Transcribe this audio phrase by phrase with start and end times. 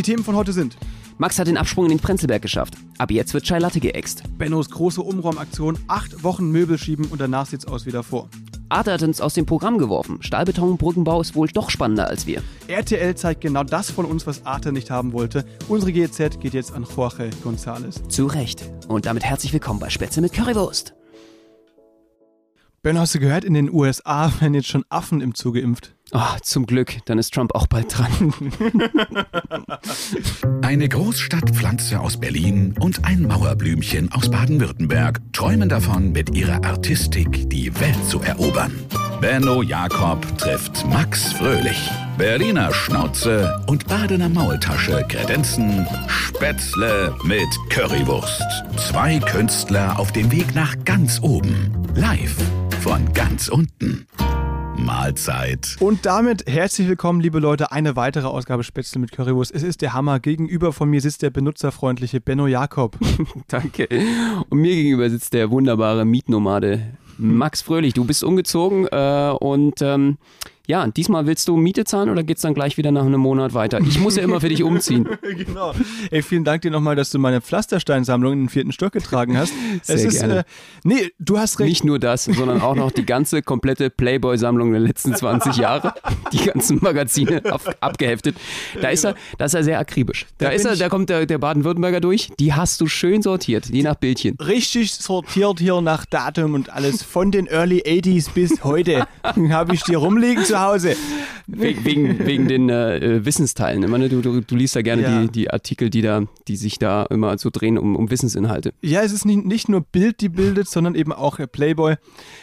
[0.00, 0.78] Die Themen von heute sind
[1.18, 2.72] Max hat den Absprung in den Prenzlberg geschafft.
[2.96, 4.22] Ab jetzt wird Chai Latte geäxt.
[4.38, 8.30] Bennos große Umraumaktion, acht Wochen Möbel schieben und danach sieht's aus wie davor.
[8.70, 10.22] Arte hat uns aus dem Programm geworfen.
[10.22, 12.42] Stahlbetonbrückenbau ist wohl doch spannender als wir.
[12.66, 15.44] RTL zeigt genau das von uns, was Arte nicht haben wollte.
[15.68, 18.08] Unsere GZ geht jetzt an Jorge González.
[18.08, 18.64] Zu Recht.
[18.88, 20.94] Und damit herzlich willkommen bei Spätzle mit Currywurst.
[22.82, 25.94] Ben, hast du gehört, in den USA werden jetzt schon Affen im Zoo geimpft.
[26.12, 28.10] Oh, zum Glück, dann ist Trump auch bald dran.
[30.62, 37.78] Eine Großstadtpflanze aus Berlin und ein Mauerblümchen aus Baden-Württemberg träumen davon, mit ihrer Artistik die
[37.80, 38.72] Welt zu erobern.
[39.20, 41.90] Benno Jakob trifft Max Fröhlich.
[42.18, 48.42] Berliner Schnauze und Badener Maultasche kredenzen Spätzle mit Currywurst.
[48.76, 51.72] Zwei Künstler auf dem Weg nach ganz oben.
[51.94, 52.36] Live
[52.80, 54.06] von ganz unten.
[54.90, 55.76] Mahlzeit.
[55.78, 59.54] Und damit herzlich willkommen, liebe Leute, eine weitere Ausgabe Spätzle mit Currywurst.
[59.54, 60.18] Es ist der Hammer.
[60.18, 62.98] Gegenüber von mir sitzt der benutzerfreundliche Benno Jakob.
[63.46, 63.86] Danke.
[64.48, 67.94] Und mir gegenüber sitzt der wunderbare Mietnomade Max Fröhlich.
[67.94, 70.18] Du bist umgezogen äh, und ähm,
[70.70, 73.80] ja, diesmal willst du Miete zahlen oder geht's dann gleich wieder nach einem Monat weiter?
[73.80, 75.08] Ich muss ja immer für dich umziehen.
[75.22, 75.74] genau.
[76.12, 79.52] Ey, vielen Dank dir nochmal, dass du meine Pflastersteinsammlung in den vierten Stock getragen hast.
[79.82, 80.38] Sehr es ist, gerne.
[80.38, 80.44] Äh,
[80.84, 81.68] nee, du hast recht.
[81.68, 85.92] Nicht nur das, sondern auch noch die ganze komplette Playboy-Sammlung der letzten 20 Jahre.
[86.32, 88.36] Die ganzen Magazine auf, abgeheftet.
[88.80, 90.26] Da ist er, da ist er sehr akribisch.
[90.38, 92.28] Da, Da ist er, da kommt der, der Baden-Württemberger durch.
[92.38, 94.36] Die hast du schön sortiert, je nach Bildchen.
[94.36, 97.02] Richtig sortiert hier nach Datum und alles.
[97.02, 99.08] Von den Early 80s bis heute
[99.50, 100.96] habe ich die rumliegen zu Hause.
[101.46, 103.82] Wegen, wegen, wegen den äh, Wissensteilen.
[103.82, 104.08] Immer, ne?
[104.08, 105.22] du, du, du liest ja gerne Ja.
[105.22, 108.72] die, die Artikel, die, da, die sich da immer so drehen um, um Wissensinhalte.
[108.82, 111.94] Ja, es ist nicht, nicht nur Bild, die bildet, sondern eben auch äh, Playboy.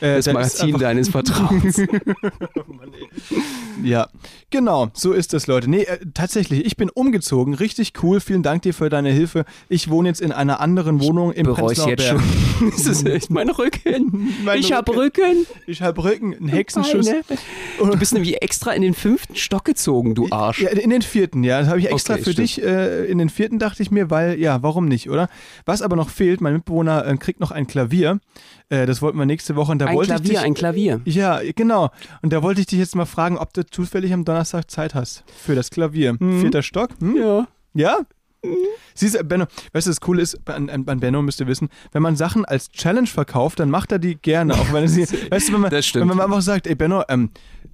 [0.01, 1.81] Äh, Das Magazin deines Vertrauens.
[3.83, 4.07] Ja,
[4.49, 5.69] genau, so ist das, Leute.
[5.69, 7.53] Nee, äh, tatsächlich, ich bin umgezogen.
[7.53, 8.19] Richtig cool.
[8.19, 9.45] Vielen Dank dir für deine Hilfe.
[9.69, 12.21] Ich wohne jetzt in einer anderen Wohnung im Bereue Prenzlauer jetzt schon.
[12.71, 14.33] Das ist echt mein Rücken.
[14.43, 15.45] Mein ich habe Rücken.
[15.67, 17.05] Ich habe Rücken, einen Hexenschuss.
[17.05, 17.23] Beine.
[17.77, 20.61] Du bist nämlich extra in den fünften Stock gezogen, du Arsch.
[20.61, 21.59] Ja, in den vierten, ja.
[21.59, 22.47] Das habe ich extra Okay, für stimmt.
[22.49, 22.63] dich.
[22.63, 25.29] Äh, in den vierten dachte ich mir, weil, ja, warum nicht, oder?
[25.65, 28.19] Was aber noch fehlt, mein Mitbewohner äh, kriegt noch ein Klavier.
[28.69, 29.71] Äh, das wollten wir nächste Woche.
[29.71, 31.01] Und da Ein wollte ich Klavier, dich, ein Klavier.
[31.05, 31.89] Ja, genau.
[32.21, 35.23] Und da wollte ich dich jetzt mal fragen, ob du zufällig am Donnerstag Zeit hast
[35.43, 36.17] für das Klavier.
[36.19, 36.89] Vierter Stock?
[36.99, 37.15] Hm?
[37.17, 37.47] Ja.
[37.73, 37.99] Ja?
[38.93, 42.01] Siehst du, Benno, weißt du, das Coole ist, an, an Benno müsst ihr wissen, wenn
[42.01, 45.49] man Sachen als Challenge verkauft, dann macht er die gerne, auch wenn er sie, weißt
[45.49, 47.29] du, wenn man, wenn man einfach sagt, ey Benno, ähm,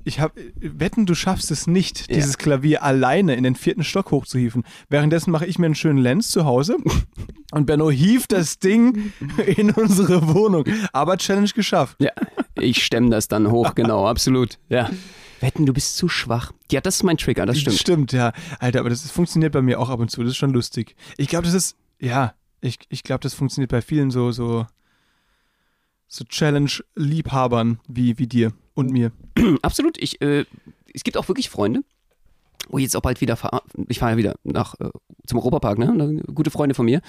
[0.05, 2.15] ich hab, wetten, du schaffst es nicht, Ja.
[2.15, 4.63] dieses Klavier alleine in den vierten Stock hochzuhieven.
[4.89, 6.75] Währenddessen mache ich mir einen schönen Lenz zu Hause
[7.51, 9.13] und Benno hieft das Ding
[9.55, 10.65] in unsere Wohnung.
[10.91, 11.95] Aber Challenge geschafft.
[11.99, 12.11] Ja,
[12.59, 14.59] ich stemme das dann hoch, genau, absolut.
[14.69, 14.89] Ja.
[15.39, 16.53] Wetten, du bist zu schwach.
[16.71, 17.77] Ja, das ist mein Trigger, das stimmt.
[17.77, 18.31] Stimmt, ja.
[18.59, 20.21] Alter, aber das funktioniert bei mir auch ab und zu.
[20.21, 20.95] Das ist schon lustig.
[21.17, 24.65] Ich glaube, das ist, ja, ich, ich glaube, das funktioniert bei vielen so, so,
[26.07, 29.11] so Challenge-Liebhabern wie, wie dir und mir.
[29.61, 30.01] Absolut.
[30.01, 30.45] Ich, äh,
[30.93, 31.83] es gibt auch wirklich Freunde,
[32.77, 33.61] ich jetzt auch bald wieder fahre.
[33.87, 34.89] Ich fahre ja wieder nach äh,
[35.25, 36.21] zum Europapark, ne?
[36.33, 37.01] Gute Freunde von mir,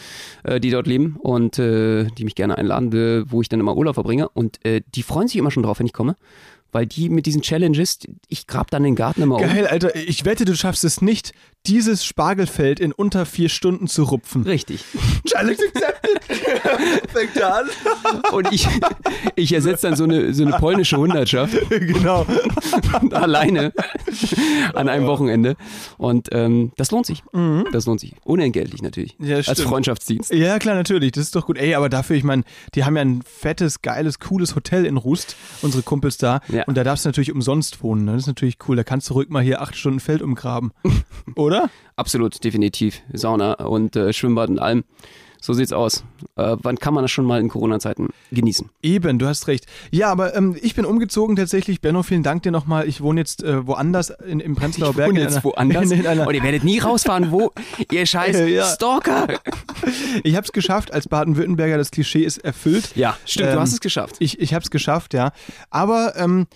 [0.42, 3.76] äh, die dort leben und äh, die mich gerne einladen, äh, wo ich dann immer
[3.76, 4.28] Urlaub verbringe.
[4.28, 6.16] Und äh, die freuen sich immer schon drauf, wenn ich komme.
[6.72, 9.42] Weil die mit diesen Challenges, ich grab dann den Garten immer um.
[9.42, 9.94] Geil, Alter.
[9.94, 11.32] Ich wette, du schaffst es nicht,
[11.66, 14.42] dieses Spargelfeld in unter vier Stunden zu rupfen.
[14.42, 14.84] Richtig.
[15.26, 16.24] Challenge accepted.
[17.10, 17.66] Fängt an.
[18.32, 18.68] Und ich,
[19.34, 22.26] ich ersetze dann so eine, so eine polnische Hundertschaft genau.
[23.12, 23.72] alleine
[24.74, 25.56] an einem Wochenende.
[25.96, 27.22] Und ähm, das lohnt sich.
[27.72, 28.14] Das lohnt sich.
[28.24, 29.16] Unentgeltlich natürlich.
[29.18, 29.60] Ja, Als.
[29.60, 30.32] Freundschaftsdienst.
[30.32, 31.12] Ja, klar, natürlich.
[31.12, 31.56] Das ist doch gut.
[31.58, 32.42] Ey, aber dafür, ich meine,
[32.74, 36.40] die haben ja ein fettes, geiles, cooles Hotel in Rust, unsere Kumpels da.
[36.48, 36.64] Ja.
[36.64, 38.04] Und da darfst du natürlich umsonst wohnen.
[38.04, 38.12] Ne?
[38.12, 38.76] Das ist natürlich cool.
[38.76, 40.72] Da kannst du ruhig mal hier acht Stunden Feld umgraben.
[41.36, 41.53] Oder?
[41.96, 43.02] Absolut, definitiv.
[43.12, 44.84] Sauna und äh, Schwimmbad und allem.
[45.40, 46.04] So sieht's aus.
[46.36, 48.70] Äh, wann kann man das schon mal in Corona-Zeiten genießen?
[48.82, 49.66] Eben, du hast recht.
[49.90, 51.82] Ja, aber ähm, ich bin umgezogen tatsächlich.
[51.82, 52.88] Benno, vielen Dank dir nochmal.
[52.88, 55.10] Ich wohne jetzt äh, woanders in, im Prenzlauer Berg.
[55.10, 55.90] Und in jetzt einer- woanders.
[55.90, 57.52] In, in einer, und ihr werdet nie rausfahren, wo
[57.92, 58.64] ihr scheiß Ja.
[58.64, 59.28] Stalker.
[60.24, 60.94] ich habe es geschafft.
[60.94, 62.96] Als Baden-Württemberger, das Klischee ist erfüllt.
[62.96, 64.16] Ja, stimmt, du Ähm, hast es geschafft.
[64.20, 65.32] Ich, ich habe es geschafft, ja.
[65.68, 66.46] Aber, ähm,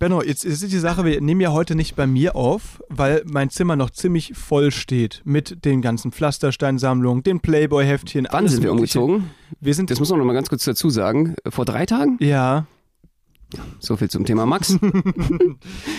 [0.00, 3.50] Benno, jetzt, ist die Sache, wir nehmen ja heute nicht bei mir auf, weil mein
[3.50, 8.26] Zimmer noch ziemlich voll steht mit den ganzen Pflastersteinsammlungen, den Playboy-Heftchen.
[8.30, 9.28] Wann sind wir umgezogen?
[9.60, 11.34] Wir sind, Das muss man noch mal ganz kurz dazu sagen.
[11.46, 12.16] Vor drei Tagen?
[12.20, 12.64] ja,
[13.78, 14.76] So viel zum Thema Max.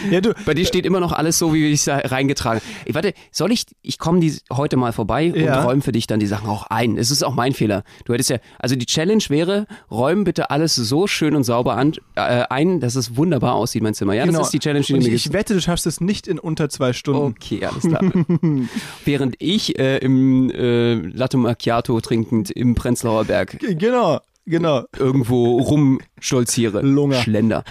[0.10, 2.94] Ja, du, Bei dir steht immer noch alles so, wie ich es da reingetragen habe.
[2.96, 4.20] Warte, soll ich, ich komme
[4.52, 5.64] heute mal vorbei und Ja.
[5.64, 6.98] räume für dich dann die Sachen auch ein.
[6.98, 7.84] Es ist auch mein Fehler.
[8.06, 11.94] Du hättest ja, also die Challenge wäre, räum bitte alles so schön und sauber an,
[12.16, 14.14] äh, ein, dass es wunderbar aussieht, mein Zimmer.
[14.14, 14.40] Ja, genau.
[14.40, 15.26] das ist die Challenge, die du Und mir ich, gibst.
[15.28, 17.22] ich wette, du schaffst es nicht in unter zwei Stunden.
[17.22, 18.02] Okay, alles klar.
[19.06, 24.84] Während ich äh, im äh, Latte Macchiato trinkend im Prenzlauer Berg Genau, genau.
[24.98, 26.82] irgendwo rumstolziere.
[26.82, 27.22] Lunger.
[27.22, 27.64] Schlender.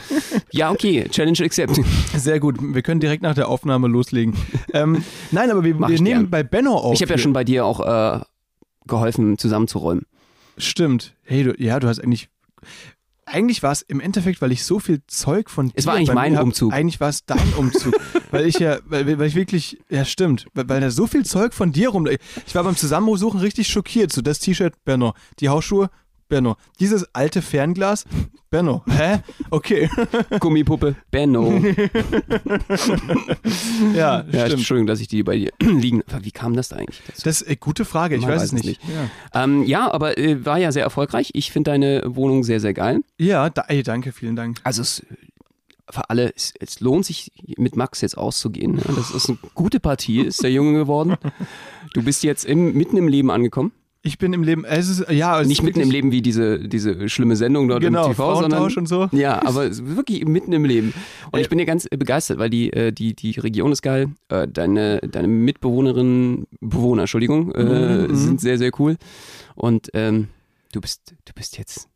[0.52, 1.84] Ja, okay, Challenge accepted.
[2.16, 2.56] Sehr gut.
[2.60, 4.34] Wir können direkt nach der Aufnahme loslegen.
[4.72, 6.30] ähm, nein, aber wir, wir nehmen gern.
[6.30, 6.94] bei Benno auf.
[6.94, 8.20] Ich habe ja schon bei dir auch äh,
[8.86, 10.06] geholfen, zusammenzuräumen.
[10.58, 11.14] Stimmt.
[11.22, 12.28] Hey, du, ja, du hast eigentlich.
[13.26, 16.12] Eigentlich war es im Endeffekt, weil ich so viel Zeug von dir Es war eigentlich
[16.12, 16.72] mein hab, Umzug.
[16.72, 17.94] Eigentlich war es dein Umzug.
[18.32, 21.54] weil ich ja, weil, weil ich wirklich, ja stimmt, weil, weil da so viel Zeug
[21.54, 22.08] von dir rum.
[22.08, 24.12] Ich war beim Zusammensuchen richtig schockiert.
[24.12, 25.14] So das T-Shirt, Benno.
[25.38, 25.90] Die Hausschuhe,
[26.30, 26.56] Benno.
[26.78, 28.06] Dieses alte Fernglas,
[28.48, 28.82] Benno.
[28.88, 29.18] Hä?
[29.50, 29.90] Okay.
[30.40, 31.52] Gummipuppe, Benno.
[33.94, 34.52] ja, Ja, stimmt.
[34.52, 36.02] Entschuldigung, dass ich die bei dir liegen.
[36.10, 37.02] Aber Wie kam das da eigentlich?
[37.06, 37.22] dazu?
[37.24, 38.64] Das ist eine gute Frage, ich weiß weiß es nicht.
[38.64, 38.80] nicht.
[39.34, 41.30] Ähm, ja, aber äh, war ja sehr erfolgreich.
[41.34, 43.02] Ich finde deine Wohnung sehr, sehr geil.
[43.18, 44.60] Ja, ja da, ey, danke, vielen Dank.
[44.64, 45.04] Also es,
[45.90, 48.78] für alle, es, es lohnt sich mit Max jetzt auszugehen.
[48.78, 51.16] Ja, das ist eine gute Partie, ist der Junge geworden.
[51.92, 53.72] Du bist jetzt im, mitten im Leben angekommen.
[54.02, 56.58] Ich bin im Leben, es ist, ja, es Nicht ist mitten im Leben wie diese,
[56.58, 59.10] diese schlimme Sendung dort Genau, im TV, sondern und so.
[59.12, 60.94] Ja, aber wirklich mitten im Leben.
[61.30, 64.08] Und Äh, ich bin ja ganz begeistert, weil die, äh, die, die Region ist geil.
[64.30, 68.16] Äh, Deine, deine Mitbewohnerinnen, Bewohner, Entschuldigung, äh, Mhm, mhm.
[68.16, 68.96] sind sehr, sehr cool.
[69.54, 70.28] Und ähm,
[70.72, 71.89] du bist, du bist jetzt,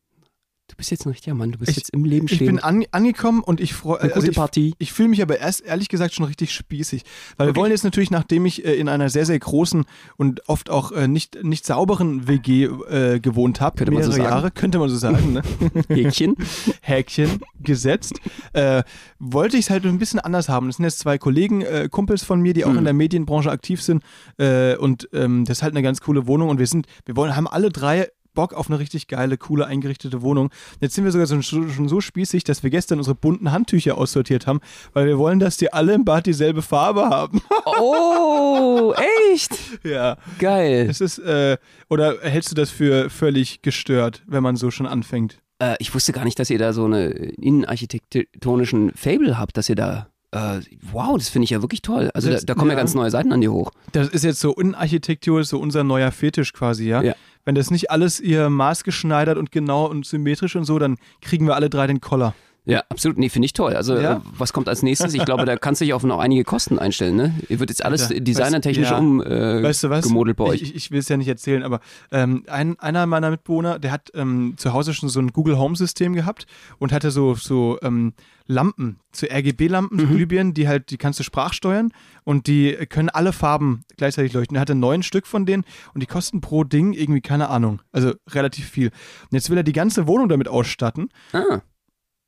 [0.75, 1.53] du bist jetzt ein richtiger Mann.
[1.53, 2.47] Du bist Ich- jetzt im Leben Ich stehen.
[2.47, 4.31] bin an, angekommen und ich freue Eine gute
[4.61, 4.75] ich.
[4.79, 7.03] Ich fühle mich aber erst ehrlich gesagt schon richtig spießig.
[7.37, 7.61] Weil wir Wirklich?
[7.63, 9.85] wollen jetzt natürlich, nachdem ich äh, in einer sehr, sehr großen
[10.17, 14.17] und oft auch äh, nicht, nicht sauberen WG äh, gewohnt habe, Könnte man mehrere so
[14.19, 14.29] sagen.
[14.35, 15.43] Jahre, könnte man so sagen, ne?
[15.89, 16.35] Häkchen.
[16.83, 18.21] Häkchen gesetzt,
[18.53, 18.83] äh,
[19.21, 20.67] wollte ich es halt ein bisschen anders haben.
[20.67, 22.79] Das sind jetzt zwei Kollegen, äh, Kumpels von mir, die auch Mhm.
[22.79, 24.03] in der Medienbranche aktiv sind
[24.39, 27.37] äh, und ähm, das ist halt eine ganz coole Wohnung und wir sind, wir wollen,
[27.37, 30.51] haben alle drei Bock auf eine richtig geile, coole, eingerichtete Wohnung.
[30.81, 34.47] Jetzt sind wir sogar so, schon so spießig, dass wir gestern unsere bunten Handtücher aussortiert
[34.47, 34.61] haben,
[34.93, 37.43] weil wir wollen, dass die alle im Bad dieselbe Farbe haben.
[37.67, 38.95] Oh,
[39.33, 39.59] echt?
[39.85, 40.17] ja.
[40.39, 40.87] Geil.
[40.89, 41.57] Es ist, äh,
[41.89, 45.41] oder hältst du das für völlig gestört, wenn man so schon anfängt?
[45.59, 49.77] Äh, ich wusste gar nicht, dass ihr da so eine innenarchitektonischen Fable habt, dass ihr
[49.77, 50.09] da.
[50.35, 50.61] Äh,
[50.93, 52.11] wow, das finde ich ja wirklich toll.
[52.15, 52.75] Also da, Das- da kommen ja.
[52.77, 52.81] ja.
[52.81, 53.71] ganz neue Seiten an dir hoch.
[53.93, 57.03] Das ist jetzt so Innenarchitektur, ist so unser neuer Fetisch quasi, ja?
[57.03, 57.15] Ja.
[57.45, 61.55] Wenn das nicht alles ihr maßgeschneidert und genau und symmetrisch und so, dann kriegen wir
[61.55, 62.35] alle drei den Koller.
[62.67, 63.19] Ja, absolut.
[63.19, 63.75] Nee, finde ich toll.
[63.75, 64.15] Also, Ja?
[64.17, 65.13] äh, was kommt als nächstes?
[65.13, 67.35] Ich glaube, da kannst du dich auf noch einige Kosten einstellen, ne?
[67.51, 68.97] Ihr wird jetzt alles Alter, designertechnisch ja.
[68.99, 70.09] um äh, Weißt du was?
[70.09, 70.63] bei euch.
[70.63, 71.81] Ich, ich will es ja nicht erzählen, aber
[72.11, 75.77] ähm, ein, einer meiner Mitbewohner, der hat ähm, zu Hause schon so ein Google Home
[75.77, 76.47] System gehabt
[76.79, 78.15] und hatte so, so ähm,
[78.47, 80.09] Lampen, so RGB-Lampen, Mhm.
[80.09, 81.93] Glühbirnen, die halt, die kannst du sprachsteuern
[82.25, 84.57] und die können alle Farben gleichzeitig leuchten.
[84.57, 88.13] Er hatte neun Stück von denen und die kosten pro Ding irgendwie, keine Ahnung, also
[88.31, 88.89] relativ viel.
[88.89, 91.11] Und jetzt will er die ganze Wohnung damit ausstatten.
[91.35, 91.61] ah,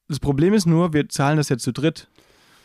[0.09, 2.09] Das Problem ist nur, wir zahlen das ja zu dritt.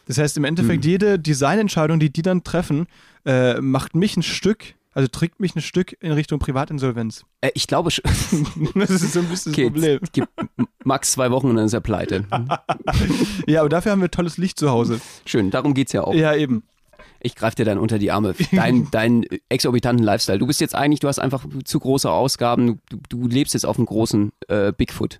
[0.08, 0.92] Das heißt, im Endeffekt, Hm.
[0.92, 2.88] jede Designentscheidung, die die dann treffen,
[3.26, 7.24] äh, macht mich ein Stück, also trägt mich ein Stück in Richtung Privatinsolvenz.
[7.42, 8.02] äh, ich glaube, sch-
[8.80, 10.00] Das ist so ein bisschen okay, das Problem.
[10.02, 10.28] jetzt gib
[10.84, 12.26] Max zwei Wochen und dann ist er pleite.
[13.48, 15.00] Ja, aber dafür haben wir tolles Licht zu Hause.
[15.26, 16.14] Schön, darum geht's ja auch.
[16.14, 16.64] Ja, eben.
[17.24, 18.34] Ich greife dir dann unter die Arme.
[18.52, 20.40] Dein, dein exorbitanten Lifestyle.
[20.40, 22.80] Du bist jetzt eigentlich, du hast einfach zu große Ausgaben.
[22.90, 25.20] Du, du lebst jetzt auf einem großen äh, Bigfoot.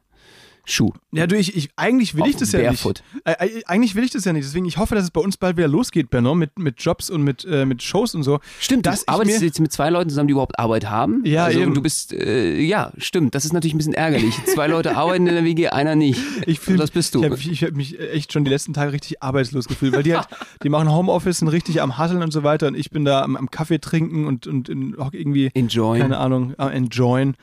[0.64, 0.92] Schuh.
[1.12, 3.04] Ja, du, ich, ich, eigentlich will Auf ich das ja Barefoot.
[3.14, 3.40] nicht.
[3.42, 4.46] Äh, eigentlich will ich das ja nicht.
[4.46, 7.24] Deswegen, ich hoffe, dass es bei uns bald wieder losgeht, Benno, mit, mit Jobs und
[7.24, 8.40] mit, äh, mit Shows und so.
[8.60, 11.24] Stimmt, Dass du arbeitest jetzt mit zwei Leuten zusammen, die überhaupt Arbeit haben.
[11.26, 11.70] Ja, also, eben.
[11.70, 13.34] Und du bist, äh, ja, stimmt.
[13.34, 14.36] Das ist natürlich ein bisschen ärgerlich.
[14.46, 16.22] Zwei Leute arbeiten in der WG, einer nicht.
[16.46, 17.24] Ich fühl, das bist du.
[17.24, 20.28] Ich habe hab mich echt schon die letzten Tage richtig arbeitslos gefühlt, weil die halt,
[20.64, 23.36] die machen Homeoffice, sind richtig am Hasseln und so weiter und ich bin da am,
[23.36, 26.00] am Kaffee trinken und, und in, auch irgendwie, Enjoy.
[26.00, 27.36] keine Ahnung, am enjoyen.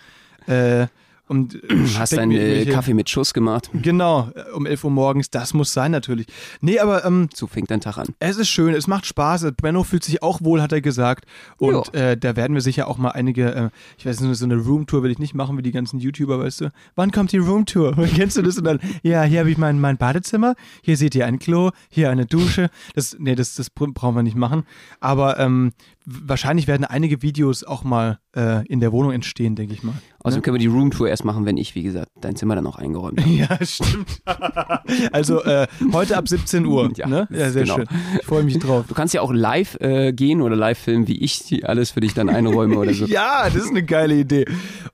[0.46, 0.86] Äh,
[1.28, 1.68] und äh,
[1.98, 3.70] Hast deinen äh, Kaffee mit Schuss gemacht.
[3.72, 6.26] Genau, äh, um 11 Uhr morgens, das muss sein natürlich.
[6.60, 8.08] Nee, aber ähm, So fängt dein Tag an.
[8.18, 9.46] es ist schön, es macht Spaß.
[9.60, 11.24] Benno fühlt sich auch wohl, hat er gesagt.
[11.58, 14.56] Und äh, da werden wir sicher auch mal einige, äh, ich weiß nicht, so eine
[14.56, 16.72] Roomtour will ich nicht machen wie die ganzen YouTuber, weißt du.
[16.94, 17.94] Wann kommt die Roomtour?
[18.14, 18.58] Kennst du das?
[18.58, 22.10] Und dann, ja, hier habe ich mein, mein Badezimmer, hier seht ihr ein Klo, hier
[22.10, 22.70] eine Dusche.
[22.94, 24.64] Das, nee, das, das br- brauchen wir nicht machen.
[25.00, 25.72] Aber ähm,
[26.08, 29.94] wahrscheinlich werden einige Videos auch mal äh, in der Wohnung entstehen, denke ich mal.
[30.22, 32.76] Also können wir die Roomtour erst machen, wenn ich, wie gesagt, dein Zimmer dann auch
[32.76, 33.28] eingeräumt habe.
[33.38, 34.20] Ja, stimmt.
[35.12, 36.90] also äh, heute ab 17 Uhr.
[36.96, 37.28] Ja, ne?
[37.30, 37.76] ja sehr genau.
[37.76, 37.86] schön.
[38.18, 38.86] Ich freue mich drauf.
[38.88, 42.00] Du kannst ja auch live äh, gehen oder live filmen, wie ich die alles für
[42.00, 43.06] dich dann einräume oder so.
[43.18, 44.44] Ja, das ist eine geile Idee.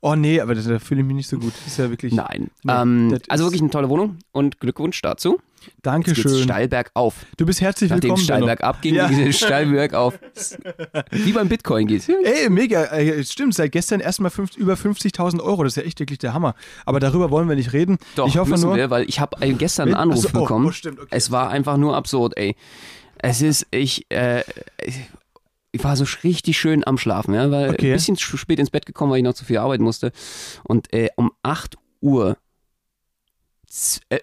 [0.01, 1.53] Oh nee, aber da fühle ich mich nicht so gut.
[1.55, 2.13] Das ist ja wirklich.
[2.13, 2.51] Nein.
[2.63, 5.39] Nee, ähm, also wirklich eine tolle Wohnung und Glückwunsch dazu.
[5.67, 6.43] Jetzt Dankeschön.
[6.45, 7.15] steil bergauf.
[7.37, 8.25] Du bist herzlich Nachdem willkommen.
[8.25, 9.09] steil bergab ging, Ja.
[9.29, 10.19] es steil bergauf.
[11.11, 12.09] Wie beim Bitcoin geht.
[12.09, 12.85] Ey, mega.
[12.87, 15.65] Äh, stimmt, seit gestern erstmal fünf, über 50.000 Euro.
[15.65, 16.55] Das ist ja echt wirklich der Hammer.
[16.87, 17.99] Aber darüber wollen wir nicht reden.
[18.17, 18.77] Doch, ich hoffe müssen nur.
[18.77, 20.67] wir, weil ich habe gestern einen Anruf so, oh, bekommen.
[20.67, 21.09] oh, stimmt, okay.
[21.11, 22.57] Es war einfach nur absurd, ey.
[23.19, 24.43] Es ist, ich, äh,
[25.73, 27.91] ich war so richtig schön am Schlafen, ja, weil Okay.
[27.91, 30.13] ein bisschen spät ins Bett gekommen, weil ich noch zu viel arbeiten musste.
[30.63, 32.37] Und äh, um 8 Uhr,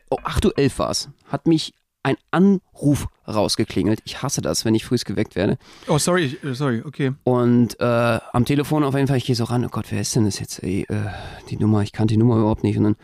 [0.09, 4.01] oh, 8 Uhr 11 war es, hat mich ein Anruf rausgeklingelt.
[4.05, 5.57] Ich hasse das, wenn ich früh geweckt werde.
[5.87, 7.11] Oh, sorry, äh, sorry, okay.
[7.23, 10.15] Und äh, am Telefon auf jeden Fall, ich gehe so ran, oh Gott, wer ist
[10.15, 10.63] denn das jetzt?
[10.63, 11.11] Ey, äh,
[11.49, 12.77] die Nummer, ich kannte die Nummer überhaupt nicht.
[12.77, 12.95] Und dann,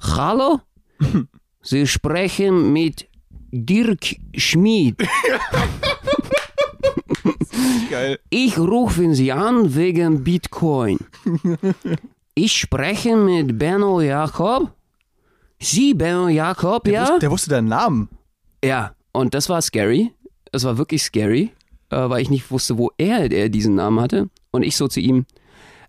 [0.00, 0.60] hallo?
[1.62, 3.08] Sie sprechen mit
[3.50, 4.96] Dirk Schmid.
[7.90, 8.20] Geil.
[8.30, 10.98] Ich rufe Sie an wegen Bitcoin.
[12.38, 14.75] Ich spreche mit Benno Jakob.
[15.60, 17.00] Sie, Benno Jakob, Der, ja?
[17.02, 18.08] wusste, der wusste deinen Namen.
[18.64, 20.12] Ja, und das war scary.
[20.52, 21.52] Das war wirklich scary,
[21.90, 24.28] äh, weil ich nicht wusste, wo er, er diesen Namen hatte.
[24.50, 25.26] Und ich so zu ihm,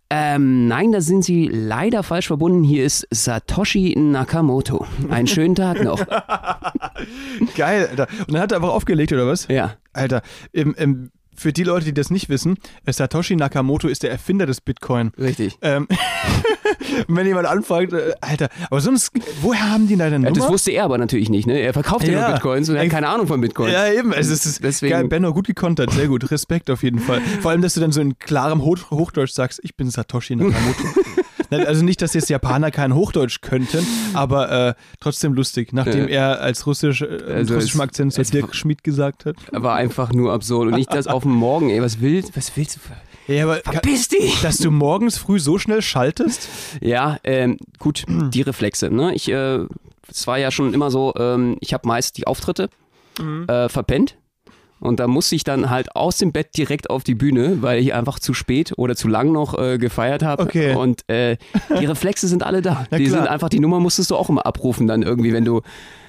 [0.09, 2.63] ähm, nein, da sind Sie leider falsch verbunden.
[2.63, 4.86] Hier ist Satoshi Nakamoto.
[5.09, 6.00] Einen schönen Tag noch.
[7.57, 8.07] Geil, Alter.
[8.19, 9.47] Und dann hat er einfach aufgelegt, oder was?
[9.50, 10.21] Ja, Alter,
[10.53, 14.46] im, im, für die Leute, die das nicht wissen, äh, Satoshi Nakamoto ist der Erfinder
[14.46, 15.12] des Bitcoin.
[15.20, 15.58] richtig.
[15.62, 15.88] Ähm,
[17.08, 20.32] wenn jemand anfragt, äh, Alter, aber sonst, woher haben die deine Ja, Nummer?
[20.36, 21.48] das wusste er aber natürlich nicht.
[21.48, 21.60] Ne?
[21.60, 22.22] Er verkauft ja, Ja.
[22.25, 23.74] nur Bitcoins und er hat keine Ahnung von Bitcoins.
[23.74, 24.13] Ja, eben.
[24.13, 25.08] Also es ist Deswegen- geil.
[25.08, 25.91] Benno, gut gekontert.
[25.91, 26.29] Sehr gut.
[26.32, 27.22] Respekt auf jeden Fall.
[27.41, 30.84] Vor allem, dass du dann so in klarem Hoch Hochdeutsch sagst, ich bin Satoshi Nakamoto.
[31.67, 36.65] Also nicht, dass jetzt Japaner kein Hochdeutsch könnten, aber äh, trotzdem lustig, nachdem er als
[36.65, 39.35] Russisch, äh, Also russischem Akzent zu Dirk Schmid gesagt hat.
[39.51, 40.67] War einfach nur absurd.
[40.71, 43.33] Und ich das auf dem Morgen, ey, was willst, was willst du?
[43.33, 44.41] Ja, aber Verpiss dich!
[44.41, 46.47] dass du morgens früh so schnell schaltest?
[46.79, 48.89] Ja, ähm, gut, die Reflexe.
[48.89, 49.13] Ne?
[49.15, 49.59] Ich, äh,
[50.09, 52.69] es war ja schon immer so, ähm, ich habe meist die Auftritte
[53.47, 54.15] äh, verpennt.
[54.79, 57.93] Und da musste ich dann halt aus dem Bett direkt auf die Bühne, weil ich
[57.93, 60.43] einfach zu spät oder zu lang noch äh, gefeiert habe.
[60.43, 60.75] Okay.
[60.75, 61.38] Und äh,
[61.79, 62.86] die Reflexe sind alle da.
[62.96, 65.62] Die sind einfach, die Nummer musstest du auch immer abrufen dann irgendwie, wenn du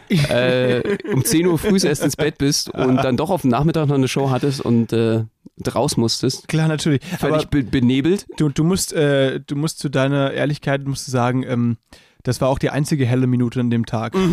[0.09, 3.89] äh, um 10 Uhr früh erst ins Bett bist und dann doch auf dem Nachmittag
[3.89, 5.25] noch eine Show hattest und äh,
[5.75, 6.49] raus musstest.
[6.49, 7.03] Klar, natürlich.
[7.19, 8.27] Völlig be benebelt.
[8.37, 11.77] du, du, musst, äh, du musst zu deiner Ehrlichkeit musst du sagen, ähm,
[12.29, 14.15] das war auch die einzige helle Minute an dem Tag.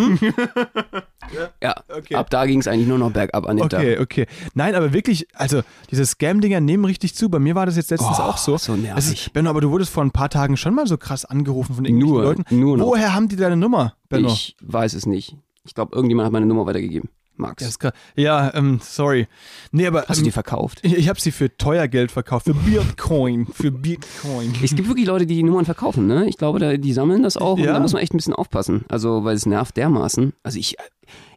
[1.61, 2.13] Ja, Okay.
[2.15, 3.79] ab da ging es eigentlich nur noch bergab an dem Tag.
[3.79, 4.25] Okay, okay.
[4.53, 7.29] Nein, aber wirklich, also diese Scam-Dinger nehmen richtig zu.
[7.29, 8.57] Bei mir war das jetzt letztens Oh, auch so.
[8.57, 9.25] so nervig.
[9.25, 11.85] Ist, Benno, aber du wurdest vor ein paar Tagen schon mal so krass angerufen von
[11.85, 12.43] irgendwelchen Nur, Leuten.
[12.59, 12.85] nur noch.
[12.85, 14.27] Woher haben die deine Nummer, Benno?
[14.27, 15.35] Ich weiß es nicht.
[15.63, 17.09] Ich glaube, irgendjemand hat meine Nummer weitergegeben.
[17.37, 17.77] Max.
[18.15, 19.27] Ja, ähm, sorry.
[19.71, 20.79] Nee, aber Hast du ähm, die verkauft?
[20.83, 22.45] ich, ich habe sie für teuer Geld verkauft.
[22.45, 23.45] Für Bitcoin.
[23.47, 24.53] Für Bitcoin.
[24.63, 26.27] Es gibt wirklich Leute, die die Nummern verkaufen, ne?
[26.27, 27.67] Ich glaube, da, die sammeln das auch Ja.
[27.67, 28.85] und da muss man echt ein bisschen aufpassen.
[28.89, 30.33] Also, weil es nervt dermaßen.
[30.43, 30.75] Also ich,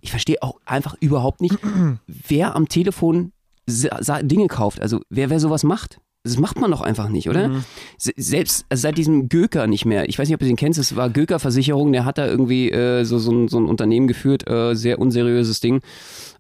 [0.01, 1.57] ich verstehe auch einfach überhaupt nicht,
[2.07, 3.33] wer am Telefon
[3.67, 4.81] Dinge kauft.
[4.81, 6.01] Also wer, wer sowas macht.
[6.29, 7.49] Das macht man doch einfach nicht, oder?
[7.49, 7.65] Mhm.
[7.97, 10.09] Se- Selbst also seit diesem Göker nicht mehr.
[10.09, 10.79] Ich weiß nicht, ob du den kennst.
[10.79, 11.93] Es war Göker Versicherung.
[11.93, 14.49] Der hat da irgendwie äh, so, so, ein, so ein Unternehmen geführt.
[14.49, 15.81] Äh, sehr unseriöses Ding.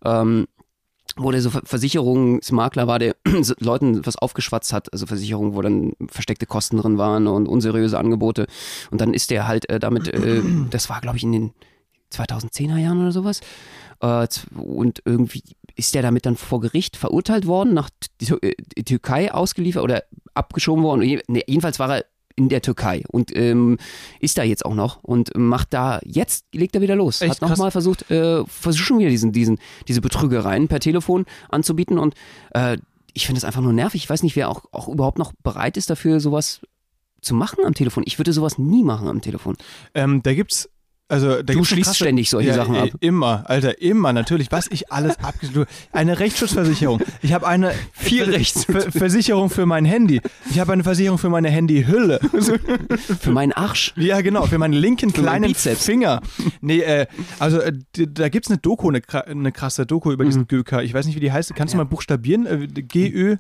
[0.05, 0.47] Ähm,
[1.17, 3.17] wo der so Ver- Versicherungsmakler war, der
[3.59, 8.47] Leuten was aufgeschwatzt hat, also Versicherungen, wo dann versteckte Kosten drin waren und unseriöse Angebote.
[8.91, 11.51] Und dann ist der halt äh, damit, äh, das war glaube ich in den
[12.13, 13.41] 2010er Jahren oder sowas.
[14.01, 14.27] Äh,
[14.57, 15.43] und irgendwie
[15.79, 20.03] ist der damit dann vor Gericht verurteilt worden, nach T- äh, Türkei ausgeliefert oder
[20.35, 21.01] abgeschoben worden.
[21.29, 22.05] Nee, jedenfalls war er
[22.35, 23.79] in der Türkei und ähm,
[24.21, 27.21] ist da jetzt auch noch und macht da, jetzt legt er wieder los.
[27.21, 29.59] Echt Hat nochmal versucht, äh, versucht schon wieder diesen, diesen,
[29.89, 32.15] diese Betrügereien per Telefon anzubieten und
[32.51, 32.77] äh,
[33.15, 34.05] ich finde das einfach nur nervig.
[34.05, 36.61] Ich weiß nicht, wer auch, auch überhaupt noch bereit ist dafür, sowas
[37.21, 38.05] zu machen am Telefon.
[38.07, 39.57] Ich würde sowas nie machen am Telefon.
[39.95, 40.69] Ähm, da gibt's.
[41.11, 42.89] Also, da Du schließt ständig solche Sachen äh, ab.
[43.01, 44.53] Immer, Alter, immer, natürlich.
[44.53, 47.01] Was ich alles abgeschlossen Eine Rechtsschutzversicherung.
[47.23, 50.21] Ich habe eine Viel Ver- Ver Versicherung für mein Handy.
[50.51, 52.21] Ich habe eine Versicherung für meine Handyhülle.
[53.21, 53.95] Für meinen Arsch.
[53.97, 55.85] Ja, genau, für meinen linken Für meinen kleinen Bizeps.
[55.85, 56.21] Finger.
[56.61, 57.07] Nee, äh,
[57.39, 60.29] also äh, da gibt's eine Doku, eine, eine krasse Doku über Mhm.
[60.29, 60.83] diesen Göker.
[60.83, 61.55] Ich weiß nicht, wie die heißt.
[61.55, 62.47] Kannst du mal buchstabieren?
[62.47, 63.37] Äh, G-Ö?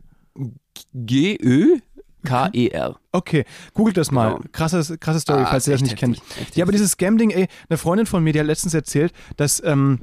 [2.24, 2.96] G-Ö-K-E-R.
[3.12, 3.44] Okay,
[3.74, 4.34] googelt das mal.
[4.34, 4.44] Genau.
[4.52, 6.20] Krasses, krasse Story, Ah, falls ihr das nicht kennt.
[6.36, 9.62] heftig, Ja, aber dieses Scam-Ding, ey, eine Freundin von mir, die hat letztens erzählt, dass
[9.64, 10.00] ähm,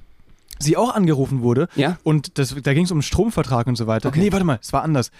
[0.60, 1.68] sie auch angerufen wurde.
[1.76, 1.98] Ja?
[2.04, 4.10] Und das, da ging es um einen Stromvertrag und so weiter.
[4.10, 4.20] Okay.
[4.20, 5.12] Nee, warte mal, es war anders.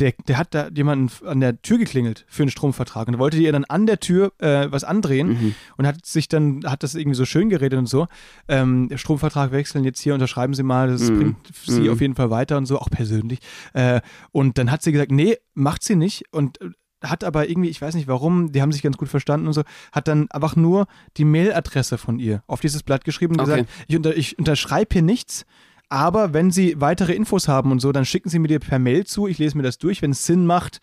[0.00, 3.52] Der, der hat da jemanden an der Tür geklingelt für einen Stromvertrag und wollte ihr
[3.52, 5.54] dann an der Tür äh, was andrehen Mhm.
[5.76, 8.06] und hat sich dann, hat das irgendwie so schön geredet und so.
[8.48, 11.16] Ähm, Stromvertrag wechseln, jetzt hier unterschreiben Sie mal, das Mhm.
[11.16, 11.90] bringt Sie Mhm.
[11.90, 13.38] auf jeden Fall weiter und so, auch persönlich.
[13.74, 14.00] Äh,
[14.32, 16.70] und dann hat sie gesagt, nee, macht sie nicht und äh,
[17.04, 19.62] hat aber irgendwie, ich weiß nicht warum, die haben sich ganz gut verstanden und so,
[19.90, 23.50] hat dann einfach nur die Mailadresse von ihr auf dieses Blatt geschrieben und Okay.
[23.64, 25.44] gesagt, ich, unter, ich unterschreibe hier nichts,
[25.92, 29.04] aber wenn Sie weitere Infos haben und so, dann schicken Sie mir die per Mail
[29.04, 30.80] zu, ich lese mir das durch, wenn es Sinn macht,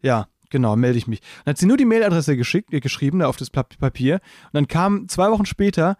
[0.00, 1.20] ja, genau, melde ich mich.
[1.44, 4.14] Dann hat sie nur die Mailadresse geschickt, äh, geschrieben, da auf das Papier
[4.46, 5.96] und dann kam zwei Wochen später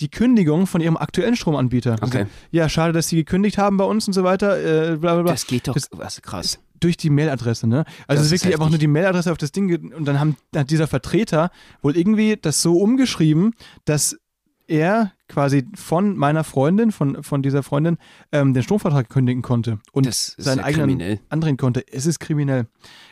[0.00, 1.96] die Kündigung von ihrem aktuellen Stromanbieter.
[2.02, 2.26] Okay.
[2.50, 4.58] sie, Ja, schade, dass Sie gekündigt haben bei uns und so weiter,
[4.92, 6.58] äh, bla bla bla Das geht doch, Das- was krass.
[6.80, 7.78] durch die Mailadresse, ne?
[7.78, 8.72] Also Das es ist ist wirklich einfach heftig.
[8.72, 11.50] nur die Mailadresse auf das Ding und dann haben, hat dieser Vertreter
[11.82, 13.54] wohl irgendwie das so umgeschrieben,
[13.86, 14.16] dass
[14.68, 17.98] er quasi von meiner Freundin, von, von dieser Freundin,
[18.32, 21.20] ähm, den Stromvertrag kündigen konnte und seinen ja eigenen kriminell.
[21.28, 21.84] andrehen konnte.
[21.90, 22.66] Es ist kriminell.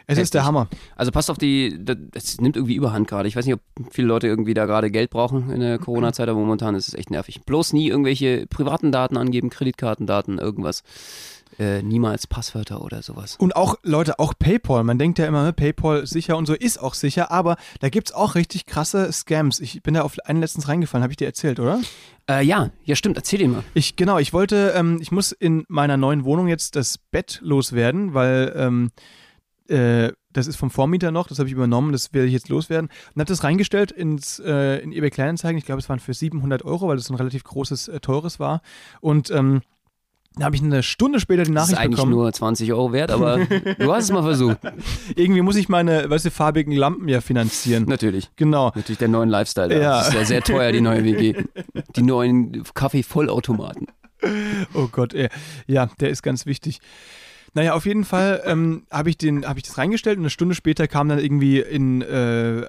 [0.06, 0.68] Es ist der Hammer.
[0.94, 3.28] Also passt auf die, das nimmt irgendwie Überhand gerade.
[3.28, 3.60] Ich weiß nicht, ob
[3.92, 7.10] viele Leute irgendwie da gerade Geld brauchen in der Corona-Zeit, aber momentan ist es echt
[7.10, 7.42] nervig.
[7.42, 10.84] Bloß nie irgendwelche privaten Daten angeben, Kreditkartendaten, irgendwas.
[11.58, 13.36] Äh, niemals Passwörter oder sowas.
[13.36, 14.84] Und auch, Leute, auch PayPal.
[14.84, 18.08] Man denkt ja immer, ne, PayPal sicher und so, ist auch sicher, aber da gibt
[18.08, 19.60] es auch richtig krasse Scams.
[19.60, 21.80] Ich bin da auf einen letztens reingefallen, habe ich dir erzählt, oder?
[22.28, 23.62] Äh, ja, ja stimmt, erzähl dir mal.
[23.72, 28.12] Ich, genau, ich wollte, ähm, ich muss in meiner neuen Wohnung jetzt das Bett loswerden,
[28.12, 28.90] weil ähm,
[29.68, 32.90] äh, das ist vom Vormieter noch, das habe ich übernommen, das werde ich jetzt loswerden.
[33.14, 35.56] Und habe das reingestellt ins, äh, in eBay Kleinanzeigen.
[35.56, 38.60] Ich glaube, es waren für 700 Euro, weil das ein relativ großes, äh, teures war.
[39.00, 39.62] Und ähm,
[40.40, 42.12] habe ich eine Stunde später die Das ist Nachricht eigentlich bekommen.
[42.12, 43.38] nur 20 Euro wert, aber
[43.78, 44.59] du hast es mal versucht.
[45.14, 47.85] Irgendwie muss ich meine, weißt du, farbigen Lampen ja finanzieren.
[47.88, 48.28] Natürlich.
[48.37, 48.73] Genau.
[48.75, 49.69] Natürlich der neuen Lifestyle.
[49.69, 49.76] da.
[49.81, 49.99] Ja.
[49.99, 51.35] Das ist ja sehr teuer, die neue WG.
[51.97, 53.87] Die neuen Kaffee-Vollautomaten.
[54.75, 55.28] Oh Gott, ey.
[55.66, 56.81] ja, der ist ganz wichtig.
[57.55, 60.55] Naja, auf jeden Fall ähm, habe ich, den- hab ich das reingestellt und eine Stunde
[60.55, 62.66] später kam dann irgendwie in, äh,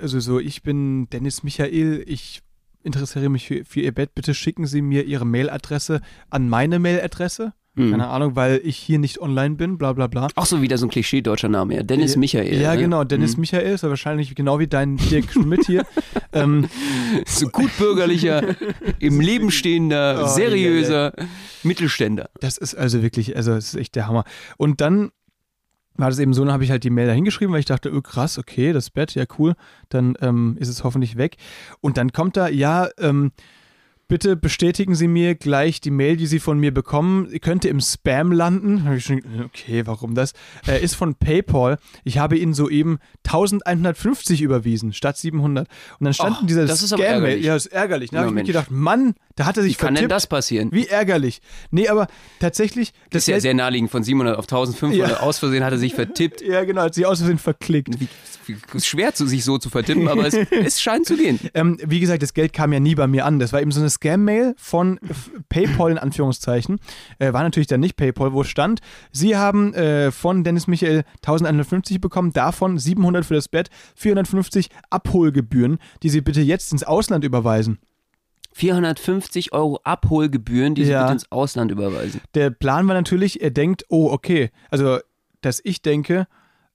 [0.00, 2.42] also so, ich bin Dennis Michael, ich
[2.86, 6.00] interessiere mich für, für Ihr Bett, bitte schicken Sie mir Ihre Mailadresse
[6.30, 7.52] an meine Mailadresse.
[7.78, 7.90] Mhm.
[7.90, 10.28] Keine Ahnung, weil ich hier nicht online bin, bla bla bla.
[10.34, 11.82] Auch so wieder so ein Klischee deutscher Name, ja.
[11.82, 12.58] Dennis Ja, Michael.
[12.58, 12.80] Ja, ne?
[12.80, 13.42] genau, Dennis Mhm.
[13.42, 15.84] Michael ist ja wahrscheinlich genau wie dein Dirk Schmidt hier.
[16.32, 16.68] ähm,
[17.26, 18.56] So gut bürgerlicher,
[18.98, 21.12] im Leben stehender, Oh, seriöser
[21.64, 22.30] Mittelständler.
[22.40, 24.24] Das ist also wirklich, also es ist echt der Hammer.
[24.56, 25.10] Und dann
[25.98, 27.92] war das eben so, dann habe ich halt die Mail da hingeschrieben, weil ich dachte,
[27.94, 29.54] oh krass, okay, das Bett, ja cool,
[29.88, 31.36] dann ähm, ist es hoffentlich weg.
[31.80, 33.32] Und dann kommt da, ja, ähm,
[34.08, 38.32] bitte bestätigen Sie mir gleich die Mail, die Sie von mir bekommen, könnte im Spam
[38.32, 38.86] landen.
[39.44, 40.32] Okay, warum das?
[40.66, 41.78] Äh, ist von PayPal.
[42.04, 45.68] Ich habe Ihnen soeben 1150 überwiesen statt 700.
[45.98, 47.22] Und dann stand Och, in dieser das ist aber Scam-Mail.
[47.24, 47.44] ärgerlich.
[47.46, 48.10] Ja, ist ärgerlich.
[48.10, 50.70] Da habe ich mir gedacht, Mann, da hat er sich Wie kann denn das passieren?
[50.72, 51.40] Wie ärgerlich.
[51.70, 52.06] Nee, aber
[52.40, 53.90] tatsächlich, Das das ist ja Geld- sehr naheliegend.
[53.90, 55.20] Von 700 auf 1500 Ja.
[55.20, 56.40] aus Versehen hat er sich vertippt.
[56.42, 57.98] Ja, genau, hat sie aus Versehen verklickt.
[58.00, 58.08] Wie,
[58.74, 61.40] ist schwer, sich so zu vertippen, aber es, es scheint zu gehen.
[61.54, 63.38] Ähm, wie gesagt, das Geld kam ja nie bei mir an.
[63.40, 64.98] Das war eben so eine Scam-Mail von
[65.48, 66.78] PayPal in Anführungszeichen.
[67.18, 68.80] Äh, war natürlich dann nicht PayPal, wo stand,
[69.12, 75.78] Sie haben äh, von Dennis Michael 1150 bekommen, davon 700 für das Bett, 450 Abholgebühren,
[76.02, 77.78] die Sie bitte jetzt ins Ausland überweisen.
[78.52, 81.02] 450 Euro Abholgebühren, die Sie Ja.
[81.02, 82.20] bitte ins Ausland überweisen.
[82.34, 84.98] Der Plan war natürlich, er denkt, oh, okay, also,
[85.42, 86.26] dass ich denke,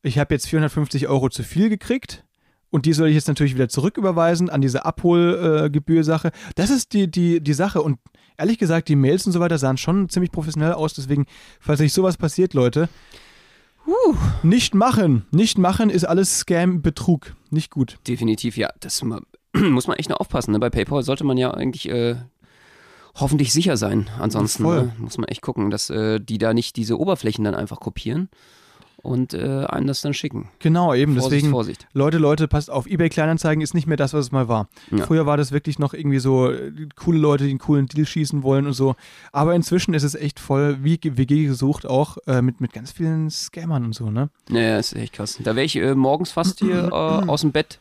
[0.03, 2.23] ich habe jetzt 450 Euro zu viel gekriegt
[2.71, 6.31] und die soll ich jetzt natürlich wieder zurücküberweisen an diese Abholgebühr-Sache.
[6.55, 7.99] Das ist die, die, die Sache und
[8.38, 11.25] ehrlich gesagt, die Mails und so weiter sahen schon ziemlich professionell aus, deswegen,
[11.60, 12.89] falls euch sowas passiert, Leute,
[14.43, 15.25] nicht machen.
[15.31, 17.36] Nicht machen ist alles Scam, Betrug.
[17.49, 17.97] Nicht gut.
[18.07, 18.69] Definitiv, ja.
[18.79, 19.03] Das
[19.53, 20.51] muss man echt noch aufpassen.
[20.51, 20.60] Ne?
[20.60, 22.15] Bei PayPal sollte man ja eigentlich äh,
[23.15, 24.10] hoffentlich sicher sein.
[24.19, 24.93] Ansonsten ne?
[24.97, 28.29] muss man echt gucken, dass äh, die da nicht diese Oberflächen dann einfach kopieren
[29.03, 30.49] und äh, einem das dann schicken.
[30.59, 31.13] Genau, eben.
[31.13, 31.87] Vorsicht, Deswegen, Vorsicht.
[31.93, 32.85] Leute, Leute, passt auf.
[32.87, 34.67] eBay Kleinanzeigen ist nicht mehr das, was es mal war.
[34.91, 35.05] Ja.
[35.05, 38.43] Früher war das wirklich noch irgendwie so äh, coole Leute, die einen coolen Deal schießen
[38.43, 38.95] wollen und so.
[39.31, 43.29] Aber inzwischen ist es echt voll wie WG gesucht auch äh, mit, mit ganz vielen
[43.29, 44.29] Scammern und so, ne?
[44.49, 45.39] Naja, ist echt krass.
[45.43, 47.79] Da wäre ich äh, morgens fast hier äh, aus dem Bett,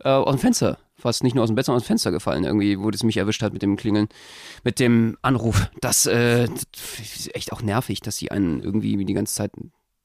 [0.00, 2.44] äh, aus dem Fenster, fast nicht nur aus dem Bett, sondern aus dem Fenster gefallen,
[2.44, 4.08] irgendwie, wo das mich erwischt hat mit dem Klingeln,
[4.64, 5.70] mit dem Anruf.
[5.80, 9.52] Das, äh, das ist echt auch nervig, dass sie einen irgendwie die ganze Zeit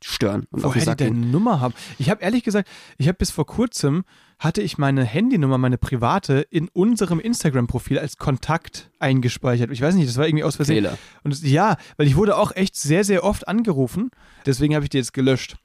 [0.05, 1.15] stören und auf den Woher die Sack deine.
[1.15, 1.73] Nummer haben.
[1.97, 4.03] Ich habe ehrlich gesagt, ich habe bis vor kurzem
[4.37, 9.71] hatte ich meine Handynummer, meine private, in unserem Instagram-Profil als Kontakt eingespeichert.
[9.71, 10.83] Ich weiß nicht, das war irgendwie aus Versehen.
[10.83, 10.97] Fehler.
[11.23, 14.11] Und es, ja, weil ich wurde auch echt sehr, sehr oft angerufen.
[14.45, 15.55] Deswegen habe ich die jetzt gelöscht.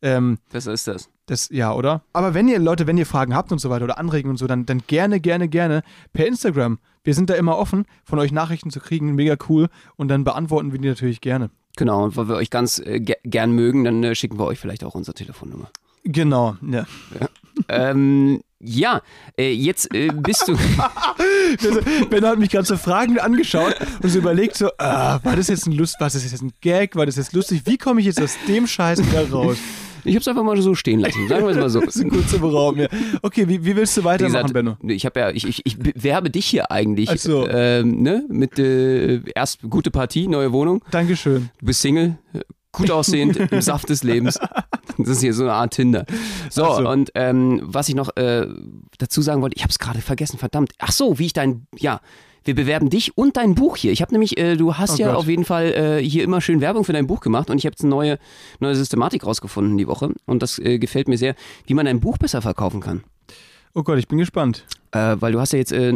[0.00, 1.10] Ähm, Besser ist das.
[1.26, 2.02] das, ja, oder?
[2.12, 4.46] Aber wenn ihr, Leute, wenn ihr Fragen habt und so weiter oder Anregungen und so,
[4.46, 5.82] dann, dann gerne, gerne, gerne
[6.12, 6.78] per Instagram.
[7.02, 9.14] Wir sind da immer offen, von euch Nachrichten zu kriegen.
[9.14, 9.68] Mega cool.
[9.96, 11.50] Und dann beantworten wir die natürlich gerne.
[11.76, 14.58] Genau, und weil wir euch ganz äh, ge gern mögen, dann äh, schicken wir euch
[14.58, 15.70] vielleicht auch unsere Telefonnummer.
[16.04, 16.86] Genau, ja.
[17.68, 19.02] ähm, ja,
[19.38, 20.56] äh, jetzt äh, bist du.
[22.10, 25.66] Ben hat mich gerade so fragend angeschaut und so überlegt so, ah, war das jetzt
[25.66, 28.06] ein Lust, was ist das jetzt ein Gag, war das jetzt lustig, wie komme ich
[28.06, 29.58] jetzt aus dem Scheiß wieder raus?
[30.04, 31.80] Ich hab's einfach mal so stehen lassen, sagen wir es mal so.
[31.90, 32.88] Das ist ein kurzer Raum, ja.
[33.22, 34.76] Okay, wie, wie willst du weitermachen, gesagt, Benno?
[34.82, 37.48] Ich habe ja, ich, ich, ich bewerbe dich hier eigentlich, Ach so.
[37.48, 40.84] ähm, ne, mit äh, erst gute Partie, neue Wohnung.
[40.90, 41.50] Dankeschön.
[41.58, 42.18] Du bist Single,
[42.72, 44.38] gut aussehend, im Saft des Lebens.
[44.98, 46.04] Das ist hier so eine Art Tinder.
[46.50, 46.88] So, so.
[46.88, 48.46] und ähm, was ich noch äh,
[48.98, 50.72] dazu sagen wollte, ich habe es gerade vergessen, verdammt.
[50.78, 52.00] Ach so, wie ich dein, ja,
[52.44, 53.92] wir bewerben dich und dein Buch hier.
[53.92, 55.16] Ich habe nämlich, äh, du hast Oh ja Gott.
[55.16, 57.72] auf jeden Fall äh, hier immer schön Werbung für dein Buch gemacht und ich habe
[57.74, 58.18] jetzt eine neue,
[58.60, 61.34] neue Systematik rausgefunden die Woche und das äh, gefällt mir sehr,
[61.66, 63.02] wie man ein Buch besser verkaufen kann.
[63.72, 64.64] Oh Gott, ich bin gespannt.
[64.90, 65.92] Äh, weil du hast ja jetzt, äh,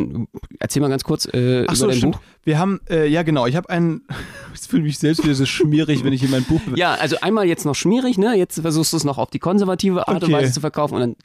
[0.61, 2.13] erzähl mal ganz kurz äh, Ach über so, dein stimmt.
[2.15, 2.21] Buch.
[2.45, 4.03] Wir haben, äh, ja genau, ich habe ein,
[4.55, 6.79] ich fühle mich selbst wieder so schmierig, wenn ich hier mein Buch bewerbe.
[6.79, 8.37] Ja, also einmal jetzt noch schmierig, ne?
[8.37, 10.33] Jetzt versuchst du es noch auf die konservative Art und Okay.
[10.45, 11.17] Weise zu verkaufen und dann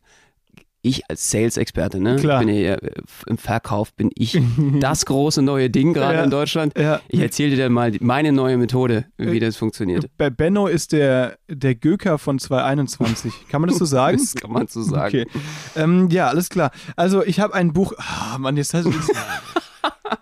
[0.81, 2.15] ich als Sales-Experte, ne?
[2.15, 2.41] Klar.
[2.41, 2.91] Ich bin ja, äh,
[3.27, 4.39] im Verkauf bin ich
[4.79, 6.23] das große neue Ding gerade Ja.
[6.23, 6.77] in Deutschland.
[6.77, 7.01] Ja.
[7.09, 10.05] Ich erzähle dir dann mal meine neue Methode, wie das funktioniert.
[10.17, 13.47] Bei Benno ist der, der Göker von 2021.
[13.49, 14.17] Kann man das so sagen?
[14.17, 15.07] Das kann man so sagen.
[15.23, 15.27] Okay.
[15.75, 16.71] Ähm, ja, alles klar.
[16.95, 17.93] Also ich habe ein Buch.
[17.97, 19.09] Ah, Mann, jetzt hast du das.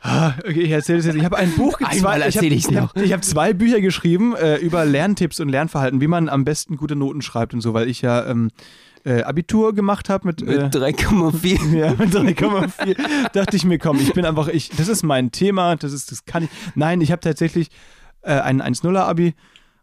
[0.02, 1.16] Ah, okay, ich erzähle es jetzt.
[1.16, 4.58] Ich habe ein Buch Einmal zwei, ich ich's habe ich hab zwei Bücher geschrieben äh,
[4.58, 8.02] über Lerntipps und Lernverhalten, wie man am besten gute Noten schreibt und so, weil ich
[8.02, 8.50] ja ähm,
[9.08, 11.76] äh, Abitur gemacht habe mit, Mit äh, 3,4.
[11.78, 13.32] ja, mit 3,4.
[13.32, 16.26] Dachte ich mir, komm, ich bin einfach, ich, das ist mein Thema, das ist, das
[16.26, 16.50] kann ich.
[16.76, 17.70] Nein, ich habe tatsächlich
[18.22, 19.34] äh, ein 1-0er-Abi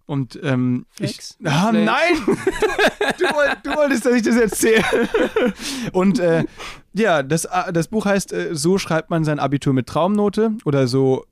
[0.06, 1.14] und ähm, ich.
[1.14, 1.38] Flex.
[1.44, 1.86] Ah, Flex.
[1.86, 2.36] nein!
[3.18, 3.26] Du,
[3.62, 4.82] du wolltest, dass ich das erzähle.
[5.92, 6.44] Und äh,
[6.94, 10.88] ja, das, äh, das Buch heißt, äh, so schreibt man sein Abitur mit Traumnote oder
[10.88, 11.24] so.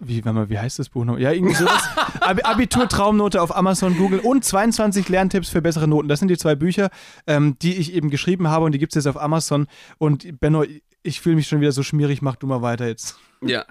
[0.00, 1.18] Wie, warte mal, wie heißt das Buch noch?
[1.18, 1.82] Ja, irgendwie sowas.
[2.20, 6.08] Abi- Abitur Traumnote auf Amazon, Google und 22 Lerntipps für bessere Noten.
[6.08, 6.90] Das sind die zwei Bücher,
[7.26, 9.66] ähm, die ich eben geschrieben habe und die gibt es jetzt auf Amazon.
[9.98, 10.64] Und Benno,
[11.04, 13.16] ich fühle mich schon wieder so schmierig, mach du mal weiter jetzt.
[13.42, 13.64] Ja.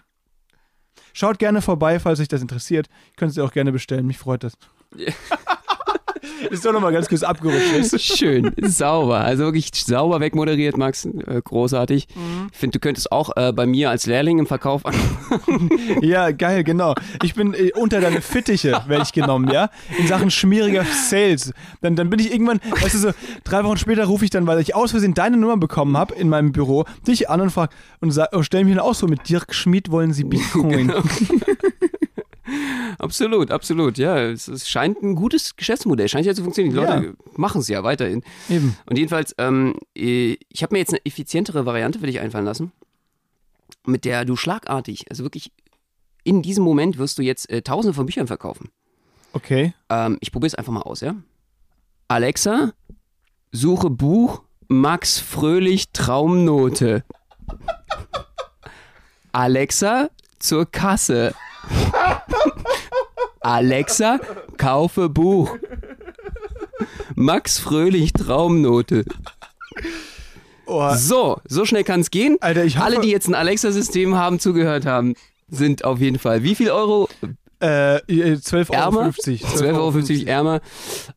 [1.14, 2.88] Schaut gerne vorbei, falls euch das interessiert.
[3.18, 4.54] Könnt ihr auch gerne bestellen, mich freut das.
[4.96, 5.12] Ja.
[6.50, 7.94] Ist doch nochmal ganz kurz abgerutscht.
[7.94, 8.00] du?
[8.00, 9.20] Schön, sauber.
[9.20, 11.06] Also wirklich sauber wegmoderiert, Max.
[11.06, 12.08] Äh, großartig.
[12.16, 12.50] Mhm.
[12.52, 14.96] Ich finde, du könntest auch äh, bei mir als Lehrling im Verkauf an.
[16.02, 16.96] Ja, geil, genau.
[17.24, 19.70] Ich bin äh, unter deine Fittiche, werde ich genommen, ja?
[19.98, 21.54] In Sachen schmieriger Sales.
[21.82, 23.12] Dann, dann bin ich irgendwann, weißt du, so
[23.44, 26.30] drei Wochen später rufe ich dann, weil ich aus Versehen deine Nummer bekommen habe in
[26.30, 29.30] meinem Büro, dich an und frage und sag, oh, stell mich dann auch so mit
[29.30, 30.88] Dirk Schmid wollen Sie Bitcoin.
[30.88, 31.02] Genau.
[33.00, 33.98] Absolut, absolut.
[33.98, 36.08] Ja, es, es scheint ein gutes Geschäftsmodell.
[36.08, 36.74] Scheint ja zu funktionieren.
[36.74, 38.24] Die Leute machen es ja weiterhin.
[38.50, 38.78] Eben.
[38.86, 42.72] Und jedenfalls, ähm, äh, ich habe mir jetzt eine effizientere Variante für dich einfallen lassen,
[43.86, 45.52] mit der du schlagartig, also wirklich
[46.24, 48.70] in diesem Moment wirst du jetzt äh, tausende von Büchern verkaufen.
[49.34, 49.74] Okay.
[49.90, 51.16] Ähm, ich probiere es einfach mal aus, ja?
[52.08, 52.74] Alexa,
[53.52, 57.04] suche Buch Max Fröhlich Traumnote.
[59.32, 60.10] Alexa,
[60.40, 61.34] zur Kasse.
[63.41, 64.19] Alexa,
[64.58, 65.58] kaufe Buch.
[67.15, 69.06] Max Fröhlich Traumnote.
[70.65, 72.38] Oh, So, so schnell kann es gehen.
[72.39, 75.15] Alter, Alle, die jetzt ein Alexa-System haben, zugehört haben,
[75.50, 76.43] sind auf jeden Fall.
[76.43, 77.10] Wie viel Euro
[77.62, 78.74] äh, 12,50 Euro.
[78.74, 79.02] ärmer?
[79.10, 80.62] 12,50 12,50 Euro ärmer.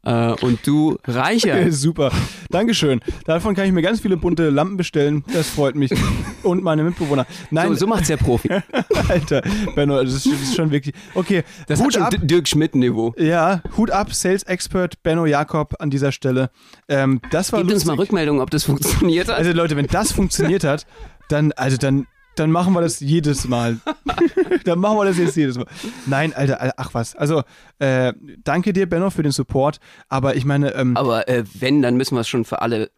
[0.05, 1.73] Äh, und du reicher.
[1.73, 2.13] Super.
[2.51, 3.01] Dankeschön.
[3.25, 5.25] Davon kann ich mir ganz viele bunte Lampen bestellen.
[5.33, 5.91] Das freut mich.
[6.43, 7.27] Und meine Mitbewohner.
[7.51, 8.51] Nein, So, so macht's der Profi.
[9.09, 9.43] Alter,
[9.75, 10.95] Benno, das ist, das ist schon wirklich.
[11.15, 12.15] Okay, Das Hut ab.
[12.21, 13.15] Dirk Schmidt-Niveau.
[13.17, 16.51] Ja, Hut ab, Sales Expert Benno Jakob an dieser Stelle.
[16.89, 18.09] Ähm, das war Gib uns mal lustig.
[18.11, 19.37] Rückmeldung, ob das funktioniert hat.
[19.39, 20.87] Also Leute, wenn das funktioniert hat,
[21.29, 23.79] dann, also dann, dann machen wir das jedes Mal.
[24.65, 25.67] dann machen wir das jetzt jedes Mal.
[26.07, 27.15] Nein, Alter, Alter, ach was.
[27.15, 27.43] Also,
[27.79, 29.79] äh, danke dir, Benno, für den Support.
[30.09, 32.91] Aber ich meine, ähm, Aber äh, wenn, dann müssen wir es schon für alle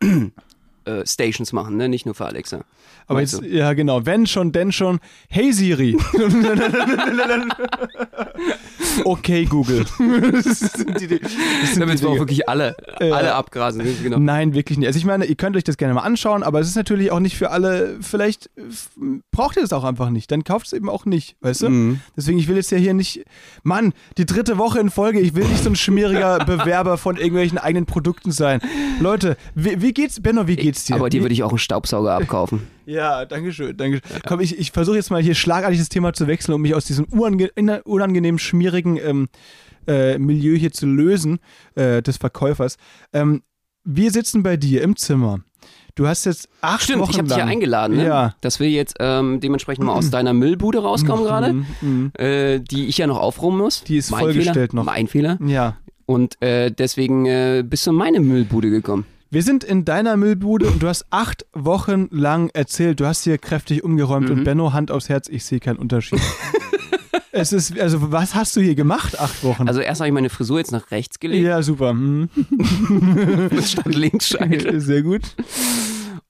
[0.87, 1.89] äh, Stations machen, ne?
[1.89, 2.61] nicht nur für Alexa.
[3.07, 4.99] aber jetzt, ja genau, wenn schon, denn schon.
[5.29, 5.97] Hey Siri.
[9.05, 9.85] okay, Google.
[10.33, 11.21] das sind die, das
[11.71, 13.15] sind Damit wir auch wirklich alle, Ja.
[13.15, 13.83] alle abgrasen.
[13.85, 13.93] ne?
[14.03, 14.19] Genau.
[14.19, 14.87] Nein, wirklich nicht.
[14.87, 17.21] Also ich meine, ihr könnt euch das gerne mal anschauen, aber es ist natürlich auch
[17.21, 18.63] nicht für alle, vielleicht äh,
[19.31, 20.31] braucht ihr das auch einfach nicht.
[20.31, 21.69] Dann kauft es eben auch nicht, weißt du?
[21.71, 22.01] Mhm.
[22.17, 23.25] Deswegen, ich will jetzt ja hier nicht,
[23.63, 27.59] Mann, die dritte Woche in Folge, ich will nicht so ein schmieriger Bewerber von irgendwelchen
[27.59, 28.61] eigenen Produkten sein.
[29.01, 30.97] Leute, wie, wie geht's, Benno, wie geht's dir?
[30.97, 32.67] Aber dir würde ich auch einen Staubsauger abkaufen.
[32.87, 34.21] ja, danke schön, danke schön.
[34.27, 36.85] Komm, ich, ich versuche jetzt mal hier schlagartig das Thema zu wechseln, um mich aus
[36.85, 37.51] diesem unange
[37.85, 39.29] unangenehm schmierigen ähm,
[39.87, 41.39] äh, Milieu hier zu lösen,
[41.75, 42.77] äh, des Verkäufers.
[43.13, 43.43] Ähm,
[43.85, 45.41] wir sitzen bei dir im Zimmer.
[45.95, 48.07] Du hast jetzt acht Stimmt, Wochen ich habe dich ja eingeladen, ne?
[48.07, 48.35] Ja.
[48.43, 52.13] dass wir jetzt ähm, dementsprechend mal aus deiner Müllbude rauskommen gerade, Mhm, mhm.
[52.19, 53.83] äh, die ich ja noch aufräumen muss.
[53.85, 54.85] Die ist mein vollgestellt Fehler, noch.
[54.85, 55.39] Mein Fehler.
[55.47, 55.77] Ja.
[56.05, 59.07] Und äh, deswegen äh, bist du in meine Müllbude gekommen.
[59.37, 63.37] Wir sind in deiner Müllbude und du hast acht Wochen lang erzählt, du hast hier
[63.37, 64.39] kräftig umgeräumt Mhm.
[64.39, 66.23] und Benno, Hand aufs Herz, ich sehe keinen Unterschied.
[67.33, 69.69] es ist, also was hast du hier gemacht, acht Wochen?
[69.69, 71.95] Also erst habe ich meine Frisur jetzt nach rechts gelegt, ja, super.
[73.51, 74.81] Es stand links Scheitel.
[74.81, 75.21] Sehr gut.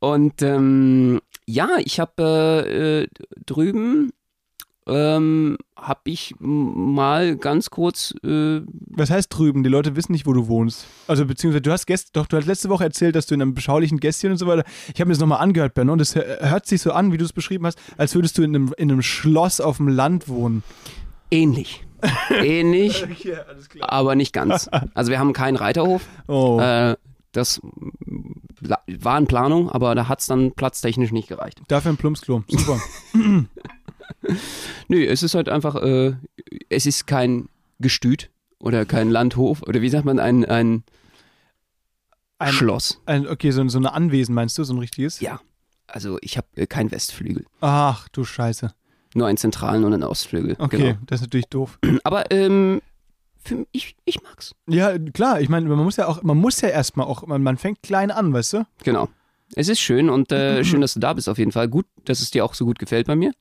[0.00, 3.06] Und ähm, ja, ich habe äh, äh,
[3.46, 4.10] drüben
[4.88, 9.62] ähm, habe ich mal ganz kurz äh, Was heißt drüben?
[9.64, 10.86] Die Leute wissen nicht, wo du wohnst.
[11.08, 13.54] Also beziehungsweise du hast gest doch, du hast letzte Woche erzählt, dass du in einem
[13.54, 14.64] beschaulichen Gästchen und so weiter.
[14.94, 17.24] Ich habe mir das nochmal angehört, Benno, und hör- hört sich so an, wie du
[17.24, 20.62] es beschrieben hast, als würdest du in einem, in einem Schloss auf dem Land wohnen.
[21.30, 21.82] ähnlich.
[22.42, 23.36] ähnlich, Okay,
[23.80, 24.68] aber nicht ganz.
[24.94, 26.02] Also wir haben keinen Reiterhof.
[26.28, 26.60] Oh.
[26.60, 26.96] Äh,
[27.32, 27.60] das
[29.00, 31.60] war in Planung, aber da hat es dann platztechnisch nicht gereicht.
[31.68, 32.44] Dafür ein Plumpsklo.
[32.48, 32.78] Super.
[34.88, 36.14] Nö, es ist halt einfach, äh,
[36.68, 37.48] es ist kein
[37.80, 40.84] Gestüt oder kein Landhof oder wie sagt man, ein, ein,
[42.38, 43.00] Ein- Schloss.
[43.06, 45.20] Ein, okay, so, so eine Anwesen meinst du, so ein richtiges?
[45.20, 45.40] Ja,
[45.86, 48.74] also ich habe äh, keinen Westflügel, Ach, du Scheiße.
[49.14, 50.56] nur einen zentralen und einen Ostflügel.
[50.58, 50.98] Okay, Genau.
[51.06, 51.78] das ist natürlich doof.
[52.04, 52.80] Aber ähm,
[53.44, 54.54] für, ich, ich mag's.
[54.68, 57.56] Ja, klar, ich meine, man muss ja auch, man muss ja erstmal auch, man, man
[57.56, 58.66] fängt klein an, weißt du?
[58.84, 59.08] Genau.
[59.54, 61.68] Es ist schön und äh, schön, dass du da bist auf jeden Fall.
[61.68, 63.32] Gut, dass es dir auch so gut gefällt bei mir.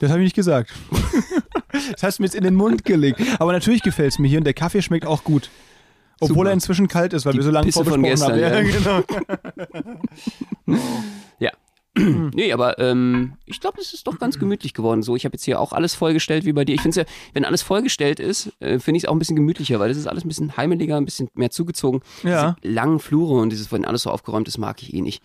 [0.00, 0.72] Das habe ich nicht gesagt.
[1.92, 3.20] das hast du mir jetzt in den Mund gelegt.
[3.38, 5.50] Aber natürlich gefällt es mir hier und der Kaffee schmeckt auch gut.
[6.20, 6.48] Obwohl Super.
[6.50, 8.66] er inzwischen kalt ist, weil Die wir so lange Pisse von vorbesprochen haben.
[8.66, 9.04] gestern,
[10.66, 10.76] genau.
[11.38, 11.50] Ja.
[11.96, 15.02] nee, aber ähm, ich glaube, es ist doch ganz gemütlich geworden.
[15.02, 16.74] So, ich habe jetzt hier auch alles vollgestellt wie bei dir.
[16.74, 19.36] Ich finde es ja, wenn alles vollgestellt ist, äh, finde ich es auch ein bisschen
[19.36, 22.02] gemütlicher, weil das ist alles ein bisschen heimeliger, ein bisschen mehr zugezogen.
[22.22, 22.56] Ja.
[22.62, 25.22] Diese langen Flure und dieses, wenn alles so aufgeräumt ist, mag ich eh nicht.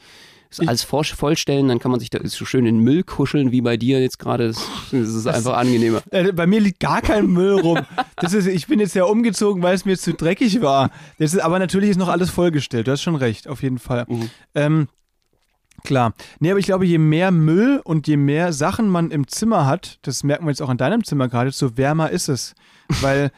[0.50, 3.78] Das alles vollstellen, dann kann man sich da so schön in Müll kuscheln, wie bei
[3.78, 4.48] dir jetzt gerade.
[4.48, 6.02] Das, das ist einfach angenehmer.
[6.12, 7.80] Äh, Bei mir liegt gar kein Müll rum.
[8.18, 10.92] Das ist, ich bin jetzt ja umgezogen, weil es mir zu dreckig war.
[11.18, 12.88] Das ist, aber natürlich ist noch alles vollgestellt.
[12.88, 14.06] Du hast schon recht, auf jeden Fall.
[14.08, 14.30] Mhm.
[14.54, 14.88] Ähm,
[15.84, 16.14] klar.
[16.40, 20.00] Nee, aber ich glaube, je mehr Müll und je mehr Sachen man im Zimmer hat,
[20.04, 22.54] das merken wir jetzt auch in deinem Zimmer gerade, desto wärmer ist es.
[23.02, 23.32] Weil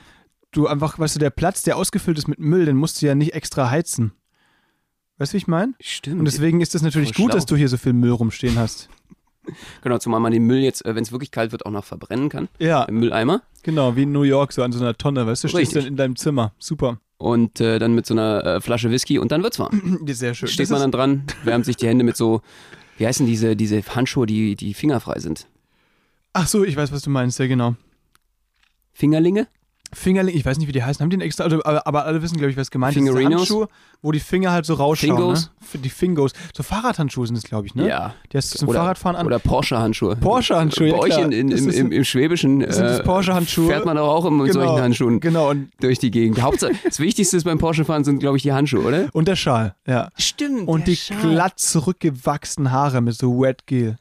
[0.52, 3.16] du einfach, weißt du, der Platz, der ausgefüllt ist mit Müll, den musst du ja
[3.16, 4.12] nicht extra heizen.
[5.18, 5.74] Weißt du, wie ich meine?
[5.80, 6.20] Stimmt.
[6.20, 7.36] Und deswegen ist es natürlich Voll gut, schlau.
[7.38, 8.90] dass du hier so viel Müll rumstehen hast.
[9.82, 12.30] genau, zumal man den Müll jetzt, äh, wenn es wirklich kalt wird, auch noch verbrennen
[12.30, 12.50] kann.
[12.60, 13.42] Ja, Im Mülleimer.
[13.64, 15.84] genau, wie in New York, so an so einer Tonne, weißt du, stehst Richtig.
[15.84, 16.54] dann in deinem Zimmer.
[16.60, 17.00] Super.
[17.18, 20.00] Und äh, dann mit so einer äh, Flasche Whisky und dann wird's warm.
[20.08, 20.50] Sehr schön.
[20.50, 22.42] Steht Das man dann dran, wärmt sich die Hände mit so,
[22.98, 25.48] wie heißen diese, diese Handschuhe, die, die fingerfrei sind?
[26.34, 27.76] Ach so, ich weiß, was du meinst, ja genau.
[28.94, 29.48] Fingerlinge?
[29.94, 31.02] Fingerling, ich weiß nicht, wie die heißen.
[31.02, 33.08] Haben die einen extra, also, aber, aber alle wissen, glaube ich, was gemeint ist.
[33.10, 33.70] Handschuhe,
[34.02, 35.16] wo die Finger halt so rausschauen.
[35.16, 35.52] Fingos?
[35.74, 35.80] Ne?
[35.82, 36.34] Die Fingos.
[36.56, 37.88] So Fahrradhandschuhe sind es, glaube ich, ne?
[37.88, 38.14] Ja.
[38.32, 39.26] Die hast du zum Oder- Fahrradfahren an.
[39.26, 40.18] Oder Porsche-Handschuhe.
[40.18, 43.68] Porsche-Handschuhe, ja Bei euch in, in, im, im, im Schwäbischen äh, Porsche-Handschuhe.
[43.70, 44.66] fährt man doch auch immer mit Genau.
[44.68, 46.42] solchen Handschuhen Genau, und, durch die Gegend.
[46.42, 49.08] Hauptsache, das Wichtigste ist beim Porsche-Fahren sind, glaube ich, die Handschuhe, oder?
[49.14, 50.10] und der Schal, ja.
[50.18, 50.68] Stimmt.
[50.68, 53.96] Und die glatt zurückgewachsenen Haare mit so Wet Gel.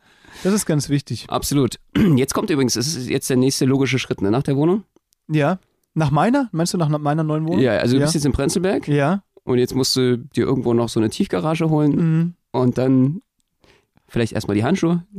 [0.45, 1.27] Das ist ganz wichtig.
[1.29, 1.79] Absolut.
[2.17, 4.85] Jetzt kommt übrigens, das ist jetzt der nächste logische Schritt, ne, nach der Wohnung.
[5.29, 5.59] Ja.
[5.99, 6.49] Nach meiner?
[6.53, 7.59] Meinst du nach meiner neuen Wohnung?
[7.61, 9.23] Ja, also du bist jetzt in Prenzlberg Ja.
[9.45, 12.35] und jetzt musst du dir irgendwo noch so eine Tiefgarage holen Mhm.
[12.53, 13.23] und dann
[14.07, 15.03] vielleicht erstmal die Handschuhe.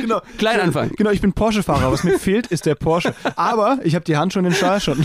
[0.00, 0.20] Genau.
[0.38, 0.92] Klein anfangen.
[0.96, 1.92] Genau, ich bin Porsche-Fahrer.
[1.92, 3.14] Was mir fehlt, ist der Porsche.
[3.36, 5.04] Aber ich habe die Handschuhe und den Schal schon.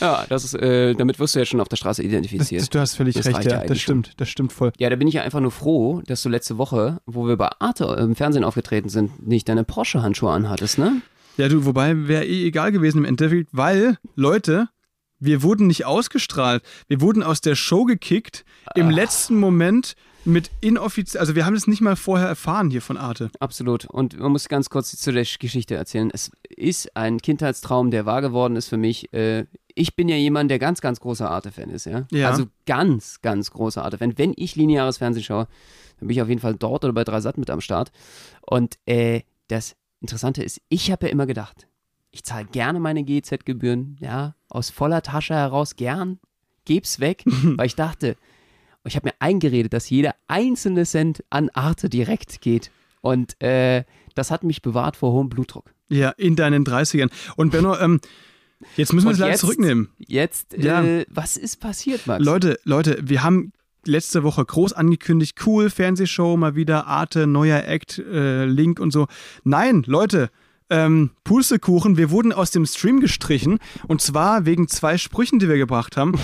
[0.00, 2.62] Ja, das ist, äh, damit wirst du ja schon auf der Straße identifiziert.
[2.62, 3.66] das, du hast völlig Das recht, ja ja.
[3.66, 4.72] Das stimmt, das stimmt voll.
[4.78, 7.48] ja, da bin ich ja einfach nur froh, dass du letzte Woche, wo wir bei
[7.58, 11.02] Arte im Fernsehen aufgetreten sind, nicht deine Porsche-Handschuhe anhattest, ne?
[11.36, 14.68] Ja, du, wobei wäre eh egal gewesen im Endeffekt, weil, Leute,
[15.20, 16.62] wir wurden nicht ausgestrahlt.
[16.86, 18.44] Wir wurden aus der Show gekickt
[18.74, 19.94] im letzten Moment
[20.28, 23.30] mit inoffiziell, also wir haben es nicht mal vorher erfahren hier von Arte.
[23.40, 23.86] Absolut.
[23.86, 26.10] Und man muss ganz kurz zu der Geschichte erzählen.
[26.12, 29.12] Es ist ein Kindheitstraum, der wahr geworden ist für mich.
[29.12, 32.06] Äh, ich bin ja jemand, der ganz, ganz großer Arte-Fan ist, ja?
[32.10, 32.30] Ja.
[32.30, 34.18] Also ganz, ganz großer Arte-Fan.
[34.18, 35.48] Wenn ich lineares Fernsehen schaue,
[35.98, 37.90] dann bin ich auf jeden Fall dort oder bei Dreisat mit am Start.
[38.42, 41.66] Und äh, das Interessante ist, ich habe ja immer gedacht,
[42.10, 46.18] ich zahle gerne meine GEZ-Gebühren, ja, aus voller Tasche heraus gern,
[46.64, 48.16] geb's weg, weil ich dachte,
[48.88, 52.70] ich habe mir eingeredet, dass jeder einzelne Cent an Arte direkt geht.
[53.00, 55.72] Und äh, das hat mich bewahrt vor hohem Blutdruck.
[55.88, 57.10] Ja, in deinen 30ern.
[57.36, 58.00] Und Benno, ähm,
[58.76, 59.88] jetzt müssen wir es leider zurücknehmen.
[59.98, 60.82] Jetzt, Ja.
[60.82, 62.24] äh, was ist passiert, Max?
[62.24, 63.52] Leute, Leute, wir haben
[63.86, 69.06] letzte Woche groß angekündigt, cool, Fernsehshow, mal wieder Arte, neuer Act, äh, Link und so.
[69.44, 70.30] Nein, Leute,
[70.70, 75.56] ähm, Pustekuchen, wir wurden aus dem Stream gestrichen und zwar wegen zwei Sprüchen, die wir
[75.56, 76.18] gebracht haben.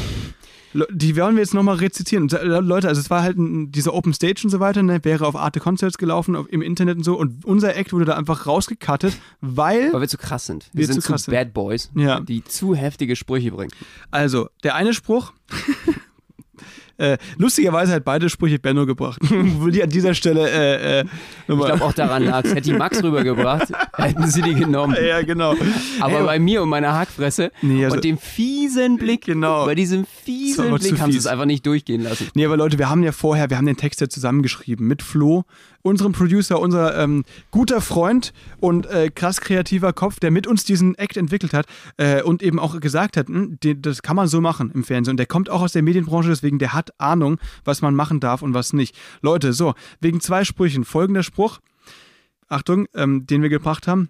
[0.91, 2.29] Die wollen wir jetzt nochmal rezitieren.
[2.31, 5.27] Äh, Leute, also es war halt ein, diese Open Stage und so weiter, ne, wäre
[5.27, 7.17] auf Arte Concerts gelaufen, auf, im Internet und so.
[7.19, 10.69] Und unser Act wurde da einfach rausgecuttet, weil, Weil wir zu krass sind.
[10.73, 11.27] Wir, Wir sind zu krass.
[11.27, 12.21] Bad Boys, Ja.
[12.21, 13.71] die zu heftige Sprüche bringen.
[14.11, 15.33] also, der eine Spruch,
[16.99, 19.19] äh, lustigerweise hat beide Sprüche Benno gebracht.
[19.31, 21.69] Will die an dieser Stelle, äh, äh, Ich nochmal.
[21.69, 24.97] glaube auch daran lag Hätte die Max rübergebracht, hätten sie die genommen.
[25.07, 25.55] Ja, genau.
[26.01, 29.65] Aber Ey, bei mir und meiner Hackfresse Nee, also- und dem fiesen Blick, Genau.
[29.67, 32.29] bei diesem fiesen Blick haben sie es einfach nicht durchgehen lassen.
[32.35, 35.45] Nee, aber Leute, wir haben ja vorher, wir haben den Text ja zusammengeschrieben mit Flo,
[35.85, 40.95] unserem Producer, unser ähm, guter Freund und äh, krass kreativer Kopf, der mit uns diesen
[40.97, 41.67] Act entwickelt hat
[41.99, 45.13] äh, und eben auch gesagt hat, hm, die, das kann man so machen im Fernsehen.
[45.13, 48.41] Und der kommt auch aus der Medienbranche, deswegen der hat Ahnung, was man machen darf
[48.41, 48.97] und was nicht.
[49.21, 50.85] Leute, so, wegen zwei Sprüchen.
[50.85, 51.61] Folgender Spruch,
[52.49, 54.09] Achtung, ähm, den wir gebracht haben.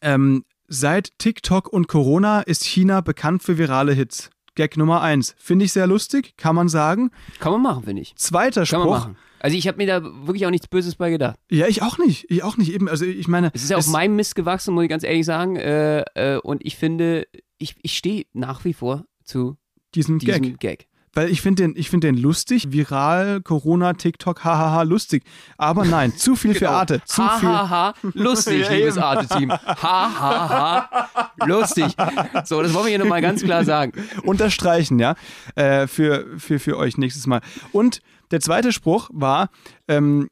[0.00, 4.30] Ähm, seit TikTok und Corona ist China bekannt für virale Hits.
[4.54, 5.34] Gag Nummer eins.
[5.38, 7.10] Finde ich sehr lustig, kann man sagen.
[7.38, 8.16] Kann man machen, finde ich.
[8.16, 9.14] Zweiter Kann man Spruch.
[9.40, 11.38] Also ich habe mir da wirklich auch nichts Böses bei gedacht.
[11.50, 12.26] Ja, ich auch nicht.
[12.30, 12.72] Ich auch nicht.
[12.72, 13.50] Eben, also ich meine.
[13.54, 15.56] Es ist ja auf meinem Mist gewachsen, muss ich ganz ehrlich sagen.
[15.56, 17.26] Äh, äh, und ich finde,
[17.58, 19.56] ich, ich stehe nach wie vor zu
[19.94, 20.60] diesen diesem Gag.
[20.60, 20.88] Gag.
[21.16, 22.72] Weil ich finde den, ich find den lustig.
[22.72, 25.24] Viral, Corona, TikTok, hahaha, lustig.
[25.56, 27.00] Aber nein, zu viel für Arte.
[27.06, 27.48] Zu ha, viel.
[27.48, 28.98] ha, ha, lustig, liebes.
[28.98, 29.50] Arte-Team.
[29.50, 31.96] Ha, ha, ha, lustig.
[32.44, 33.92] So, das wollen wir hier nochmal ganz klar sagen.
[34.24, 35.14] Unterstreichen, ja.
[35.54, 37.40] Äh, für, für, für euch nächstes Mal.
[37.72, 39.48] Und der zweite Spruch war,
[39.88, 40.28] ähm,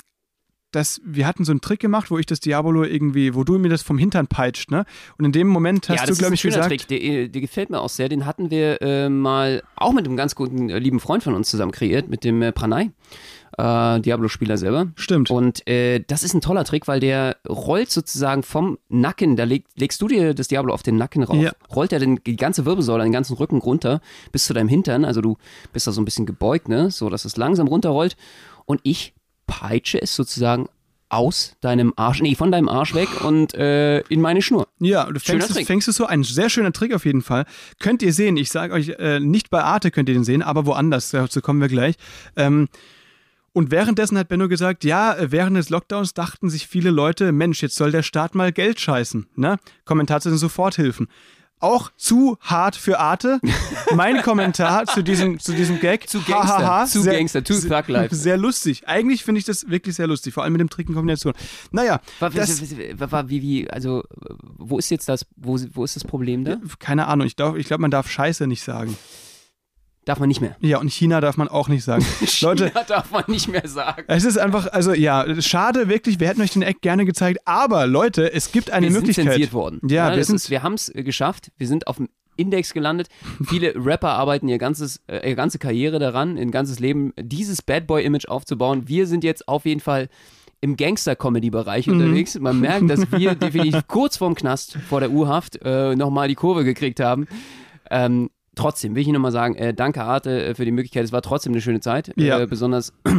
[0.74, 3.68] dass wir hatten so einen Trick gemacht, wo ich das Diabolo irgendwie, wo du mir
[3.68, 4.84] das vom Hintern peitscht, ne?
[5.18, 6.68] Und in dem Moment hast ja, du, glaube ich, gesagt.
[6.68, 6.88] Trick.
[6.88, 8.08] Der, äh, der gefällt mir auch sehr.
[8.08, 11.50] Den hatten wir äh, mal auch mit einem ganz guten, äh, lieben Freund von uns
[11.50, 12.90] zusammen kreiert, mit dem äh, Pranay.
[13.56, 14.88] Äh, Diablo-Spieler selber.
[14.96, 15.30] Stimmt.
[15.30, 19.64] Und äh, das ist ein toller Trick, weil der rollt sozusagen vom Nacken, da leg,
[19.76, 21.52] legst du dir das Diablo auf den Nacken rauf, Ja.
[21.74, 24.00] rollt er den, die ganze Wirbelsäule, den ganzen Rücken runter
[24.32, 25.04] bis zu deinem Hintern.
[25.04, 25.37] Also du
[25.72, 26.90] bist da so ein bisschen gebeugt, ne?
[26.90, 28.16] so dass es langsam runterrollt.
[28.66, 29.14] Und ich
[29.46, 30.68] peitsche es sozusagen
[31.09, 34.66] aus deinem Arsch, nee, von deinem Arsch weg und äh, in meine Schnur.
[34.80, 37.44] Ja, du fängst es, fängst es so, ein sehr schöner Trick auf jeden Fall.
[37.78, 40.66] Könnt ihr sehen, ich sage euch, äh, nicht bei Arte könnt ihr den sehen, aber
[40.66, 41.94] woanders, dazu kommen wir gleich.
[42.37, 42.68] Ähm,
[43.52, 47.62] und währenddessen hat Benno gesagt, ja, äh, während des Lockdowns dachten sich viele Leute, Mensch,
[47.62, 49.28] jetzt soll der Staat mal Geld scheißen.
[49.37, 49.59] Ne?
[49.85, 51.07] Kommentar zu den Soforthilfen.
[51.61, 53.40] Auch zu hart für Arte.
[53.95, 56.09] Mein Kommentar zu diesem, zu diesem Gag.
[56.09, 58.14] Zu Gangster, Hahaha, zu sehr- Gangster, zu Thug Life.
[58.14, 58.87] Sehr lustig.
[58.87, 61.33] Eigentlich finde ich das wirklich sehr lustig, vor allem mit dem Trick in Kombination.
[61.73, 62.61] Naja, War, das,
[62.99, 64.03] war, wie, wie, also,
[64.59, 66.59] wo ist jetzt das, wo, wo ist das Problem da?
[66.79, 68.97] keine Ahnung, ich glaube, ich glaub, man darf Scheiße nicht sagen.
[70.05, 70.57] Darf man nicht mehr.
[70.61, 72.05] Ja, und China darf man auch nicht sagen.
[72.43, 74.05] Leute, China darf man nicht mehr sagen.
[74.07, 77.87] es ist einfach, also ja, schade wirklich, wir hätten euch den Eck gerne gezeigt, aber
[77.87, 79.25] Leute, es gibt eine wir Möglichkeit.
[79.25, 79.81] sind zensiert worden.
[79.88, 81.53] Ja, wir das sind- ist, wir haben es geschafft.
[81.57, 83.09] Wir sind auf dem Index gelandet.
[83.49, 87.87] Viele Rapper arbeiten ihr ganzes, äh, ihre ganze Karriere daran, ihr ganzes Leben, dieses Bad
[87.87, 88.88] Boy-Image aufzubauen.
[88.88, 90.09] Wir sind jetzt auf jeden Fall
[90.61, 91.93] im Gangster-Comedy-Bereich Mhm.
[91.95, 92.38] unterwegs.
[92.38, 96.64] Man merkt, dass wir definitiv kurz vorm Knast, vor der U-Haft, äh, nochmal die Kurve
[96.64, 97.27] gekriegt haben.
[97.90, 101.05] Ähm, trotzdem will ich Ihnen nochmal sagen, äh, danke Arte äh, für die Möglichkeit.
[101.05, 102.12] Es war trotzdem eine schöne Zeit.
[102.17, 102.40] Ja.
[102.40, 103.12] Äh, besonders das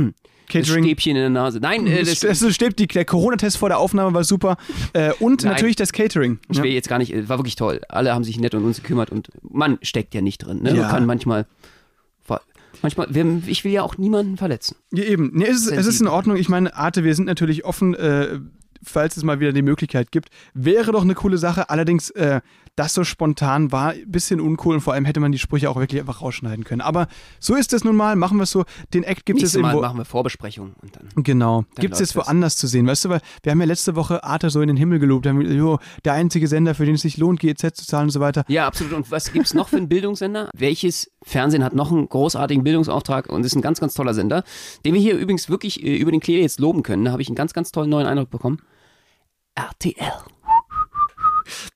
[0.47, 0.83] Catering.
[0.83, 1.59] Stäbchen in der Nase.
[1.59, 4.57] Nein, äh, das, Es steht, die, der Corona-Test vor der Aufnahme war super.
[4.93, 5.53] Äh, und Nein.
[5.53, 6.39] natürlich das Catering.
[6.49, 6.63] Ich Ja.
[6.63, 7.81] will jetzt gar nicht, es war wirklich toll.
[7.89, 10.61] Alle haben sich nett um uns gekümmert und man steckt ja nicht drin.
[10.61, 10.75] Ne?
[10.75, 10.83] Ja.
[10.83, 11.45] Man kann manchmal,
[12.81, 14.75] manchmal, wir- ich will ja auch niemanden verletzen.
[14.93, 15.31] Ja, eben.
[15.33, 16.07] Nee, es, ist, es ist in.
[16.07, 16.37] Ordnung.
[16.37, 18.39] Ich meine, Arte, wir sind natürlich offen, äh,
[18.83, 20.29] falls es mal wieder die Möglichkeit gibt.
[20.53, 21.69] Wäre doch eine coole Sache.
[21.71, 22.41] Allerdings, äh,
[22.75, 25.77] das so spontan war ein bisschen uncool und vor allem hätte man die Sprüche auch
[25.77, 26.81] wirklich einfach rausschneiden können.
[26.81, 27.07] Aber
[27.39, 28.15] so ist es nun mal.
[28.15, 28.65] Machen wir es so.
[28.93, 29.87] Den Act gibt es Nächstes Mal irgendwo.
[29.87, 31.23] machen wir Vorbesprechungen und dann.
[31.23, 31.63] Genau.
[31.77, 32.85] Gibt es jetzt woanders zu sehen?
[32.85, 35.25] Weißt du, weil wir haben ja letzte Woche Arte so in den Himmel gelobt.
[35.25, 38.11] Haben, gesagt, jo, der einzige Sender, für den es sich lohnt, GEZ zu zahlen und
[38.11, 38.43] so weiter.
[38.49, 38.93] Ja, absolut.
[38.93, 40.49] Und was gibt es noch für einen Bildungssender?
[40.53, 44.43] Welches Fernsehen hat noch einen großartigen Bildungsauftrag und ist ein ganz, ganz toller Sender,
[44.85, 47.05] den wir hier übrigens wirklich äh, über den Klee jetzt loben können.
[47.05, 48.59] Da habe ich einen ganz, ganz tollen neuen Eindruck bekommen.
[49.55, 50.11] RTL.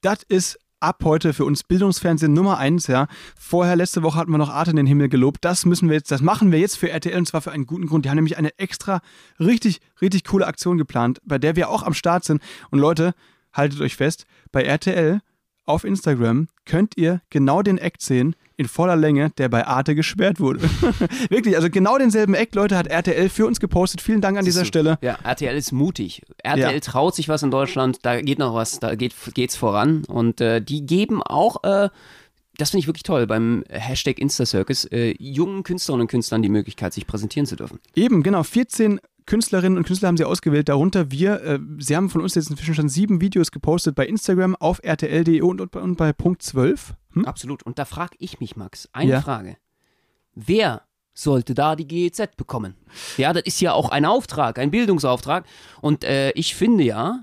[0.01, 3.07] Das ist ab heute für uns Bildungsfernsehen Nummer eins, ja.
[3.37, 5.43] Vorher, letzte Woche hatten wir noch Arte in den Himmel gelobt.
[5.45, 7.87] Das müssen wir jetzt, das machen wir jetzt für RTL und zwar für einen guten
[7.87, 8.05] Grund.
[8.05, 9.01] Die haben nämlich eine extra,
[9.39, 12.41] richtig, richtig coole Aktion geplant, bei der wir auch am Start sind.
[12.71, 13.13] Und Leute,
[13.53, 15.21] haltet euch fest, bei RTL
[15.69, 20.39] auf Instagram könnt ihr genau den Act sehen, in voller Länge, der bei Arte gesperrt
[20.39, 20.61] wurde.
[21.29, 24.01] Wirklich, also genau denselben Act, Leute, hat RTL für uns gepostet.
[24.01, 24.97] Vielen Dank an dieser Stelle.
[25.01, 26.23] Ja, RTL ist mutig.
[26.43, 26.79] RTL Ja.
[26.81, 30.03] traut sich was in Deutschland, da geht noch was, da geht, geht's voran.
[30.05, 31.89] Und äh, die geben auch, äh,
[32.57, 36.93] das finde ich wirklich toll, beim Hashtag InstaCircus, äh, jungen Künstlerinnen und Künstlern die Möglichkeit,
[36.93, 37.79] sich präsentieren zu dürfen.
[37.95, 38.43] Eben, genau.
[38.43, 41.41] 14 Künstlerinnen und Künstler haben sie ausgewählt, darunter wir.
[41.43, 45.39] Äh, sie haben von uns jetzt inzwischen schon sieben Videos gepostet bei Instagram, auf rtl.de
[45.41, 46.95] und, und, bei- und bei Punkt 12.
[47.13, 47.25] Hm?
[47.25, 47.61] Absolut.
[47.63, 49.21] Und da frage ich mich, Max, eine Ja.
[49.21, 49.57] Frage.
[50.33, 50.81] wer
[51.13, 52.75] sollte da die GEZ bekommen?
[53.17, 55.45] Ja, das ist ja auch ein Auftrag, ein Bildungsauftrag.
[55.81, 57.19] Und äh, ich finde ja,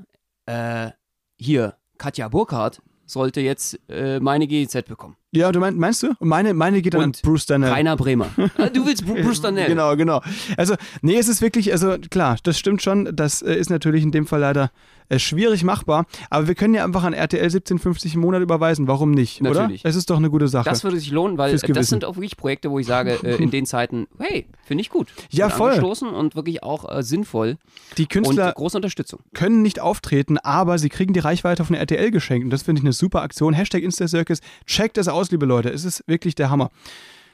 [0.47, 0.91] äh,
[1.37, 5.17] hier, Katja Burkhardt sollte jetzt äh, meine GEZ bekommen.
[5.33, 6.09] Ja, du meinst, meinst du?
[6.21, 7.71] Meine, meine geht dann Und an Bruce Danell.
[7.73, 8.29] Rainer Bremer.
[8.59, 9.69] Ah, du willst Bru- Bruce Danell.
[9.69, 10.23] Genau, genau.
[10.57, 13.15] Also, nee, es ist wirklich, also klar, das stimmt schon.
[13.17, 14.71] Das äh, ist natürlich in dem Fall leider
[15.09, 16.07] äh, schwierig machbar.
[16.31, 18.89] Aber wir können ja einfach an RTL 17,50 im Monat überweisen.
[18.89, 19.43] Warum nicht?
[19.43, 19.83] Natürlich.
[19.83, 19.91] Oder?
[19.91, 20.69] Es ist doch eine gute Sache.
[20.69, 23.51] Das würde sich lohnen, weil das sind auch wirklich Projekte, wo ich sage, äh, in
[23.51, 25.09] den Zeiten, hey, finde ich gut.
[25.31, 25.71] Ja, Sind voll.
[25.71, 27.57] angestoßen und wirklich auch äh, sinnvoll
[27.97, 29.21] die und Künstler äh, große Unterstützung.
[29.35, 32.45] können nicht auftreten, aber sie kriegen die Reichweite von RTL geschenkt.
[32.45, 33.55] Und das finde ich eine super Aktion.
[33.55, 34.41] Hashtag InstaCircus.
[34.67, 35.71] Checkt es aus, liebe Leute.
[35.71, 36.71] Es ist wirklich der Hammer.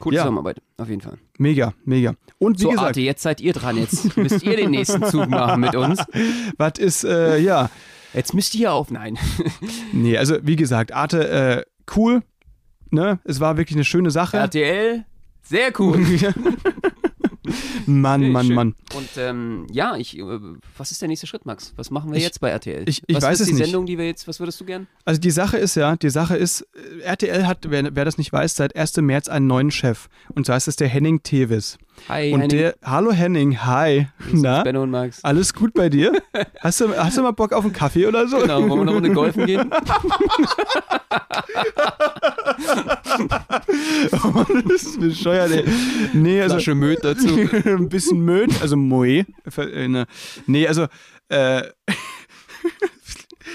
[0.02, 0.22] Coole Ja.
[0.22, 1.18] Zusammenarbeit, auf jeden Fall.
[1.38, 2.14] Mega, mega.
[2.38, 3.76] Und wie So, gesagt, Arte, jetzt seid ihr dran.
[3.76, 6.00] Jetzt müsst ihr den nächsten Zug machen mit uns.
[6.58, 7.70] was ist, äh, ja,
[8.14, 8.90] Jetzt müsst ihr auf.
[8.90, 9.16] Nein.
[9.92, 11.62] nee, also wie gesagt, Arte, äh,
[11.96, 12.22] cool.
[12.90, 13.20] Ne?
[13.24, 14.36] Es war wirklich eine schöne Sache.
[14.36, 15.04] RTL,
[15.42, 16.04] sehr cool.
[17.86, 18.54] Mann, Mann, Schön.
[18.54, 18.74] Mann.
[18.94, 20.22] Und ähm, ja, ich, äh,
[20.76, 21.72] was ist der nächste Schritt, Max?
[21.76, 22.88] Was machen wir Ich- jetzt bei RTL?
[22.88, 23.64] ich- ich was weiß ist es die nicht.
[23.64, 24.86] Sendung, die wir jetzt, was würdest du gern?
[25.04, 26.62] Also die Sache ist ja, die Sache ist,
[27.00, 28.96] äh, RTL hat, wer, wer das nicht weiß, seit 1.
[29.02, 30.08] März einen neuen Chef.
[30.34, 31.78] Und zwar ist es der Henning Tevis.
[32.08, 32.58] Hi, und Henning.
[32.58, 34.08] der, hallo Henning, hi.
[34.32, 35.22] Na, Benno und Max.
[35.22, 36.12] alles gut bei dir?
[36.60, 38.38] Hast du, hast du mal Bock auf einen Kaffee oder so?
[38.38, 39.70] Genau, wollen wir eine Runde golfen gehen?
[44.68, 45.64] das ist bescheuert, ey.
[46.12, 47.28] Nee, also Flasche Möd dazu.
[47.64, 49.24] ein bisschen Möd, also Moe.
[49.56, 50.06] Äh, ne.
[50.46, 50.86] Nee, also
[51.28, 51.62] äh,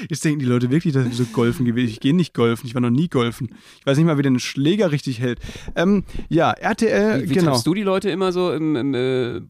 [0.09, 1.89] Jetzt denken die Leute wirklich, dass wir so golfen gewesen.
[1.89, 3.49] Ich gehe nicht golfen, ich war noch nie golfen.
[3.79, 5.39] Ich weiß nicht mal, wie der einen Schläger richtig hält.
[5.75, 7.59] Ähm, ja, RTL, Wie, wie genau.
[7.59, 9.41] du die Leute immer so im, im äh,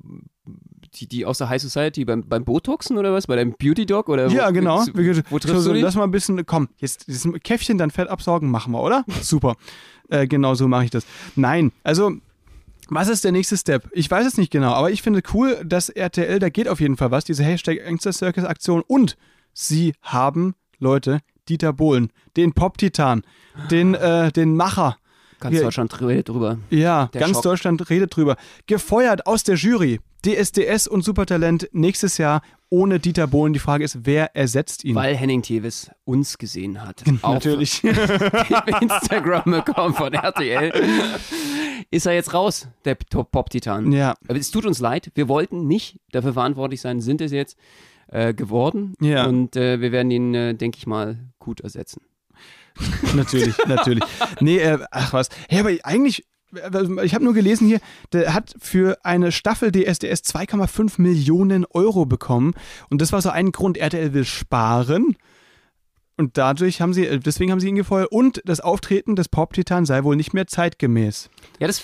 [0.95, 3.27] die, die aus der High Society beim, beim Botoxen oder was?
[3.27, 4.09] Bei deinem Beauty Dog?
[4.09, 4.79] Oder Ja, wo, genau.
[4.93, 5.81] Wo, wo triffst so, du die?
[5.81, 9.05] Lass mal ein bisschen, komm, jetzt das Käffchen dann Fett absaugen, machen wir, oder?
[9.21, 9.55] Super.
[10.09, 11.05] Äh, genau so mache ich das.
[11.35, 12.13] Nein, also
[12.89, 13.89] was ist der nächste Step?
[13.91, 16.95] Ich weiß es nicht genau, aber ich finde cool, dass RTL, da geht auf jeden
[16.95, 19.17] Fall was, diese Hashtag Angster Circus Aktion und
[19.59, 23.23] sie haben, Leute, Dieter Bohlen, den Pop-Titan,
[23.71, 24.97] den, äh, den Macher,
[25.39, 26.57] Ganz Wir- Deutschland redet drüber.
[26.71, 27.43] ja, Der ganz Schock.
[27.43, 28.37] Deutschland redet drüber.
[28.65, 29.99] Gefeuert aus der Jury.
[30.25, 33.53] DSDS und Supertalent nächstes Jahr ohne Dieter Bohlen.
[33.53, 34.95] Die Frage ist, wer ersetzt ihn?
[34.95, 37.03] Weil Henning Tevis uns gesehen hat.
[37.21, 37.83] Natürlich.
[37.87, 40.73] Auf Instagram-Account von RTL.
[41.91, 43.91] Ist er jetzt raus, der Pop-Titan.
[43.91, 47.57] ja, Aber es tut uns leid, wir wollten nicht dafür verantwortlich sein, sind es jetzt
[48.09, 48.93] äh, geworden.
[49.01, 49.25] Ja.
[49.25, 52.01] Und äh, wir werden ihn, äh, denke ich mal, gut ersetzen.
[53.15, 54.03] natürlich, natürlich.
[54.39, 55.29] Nee, äh, ach was.
[55.49, 57.79] Hey, aber eigentlich, äh, ich habe nur gelesen hier,
[58.13, 62.53] der hat für eine Staffel DSDS 2,5 Millionen Euro bekommen.
[62.89, 65.15] Und das war so ein Grund, RTL will sparen.
[66.19, 68.11] Und dadurch haben sie, deswegen haben sie ihn gefeuert.
[68.11, 71.29] Und das Auftreten des Pop-Titan sei wohl nicht mehr zeitgemäß.
[71.59, 71.83] Ja, das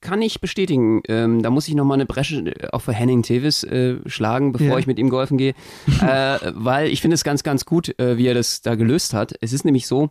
[0.00, 1.02] kann ich bestätigen.
[1.08, 4.66] Ähm, da muss ich nochmal eine Bresche äh, auch für Henning Tevis äh, schlagen, bevor
[4.68, 4.78] Ja.
[4.78, 5.54] ich mit ihm golfen gehe.
[6.00, 9.34] äh, weil ich finde es ganz, ganz gut, äh, wie er das da gelöst hat.
[9.40, 10.10] Es ist nämlich so,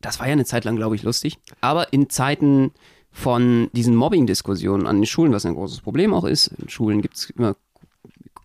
[0.00, 1.38] das war ja eine Zeit lang, glaube ich, lustig.
[1.60, 2.72] Aber in Zeiten
[3.10, 7.16] von diesen Mobbing-Diskussionen an den Schulen, was ein großes Problem auch ist, in Schulen gibt
[7.16, 7.56] es immer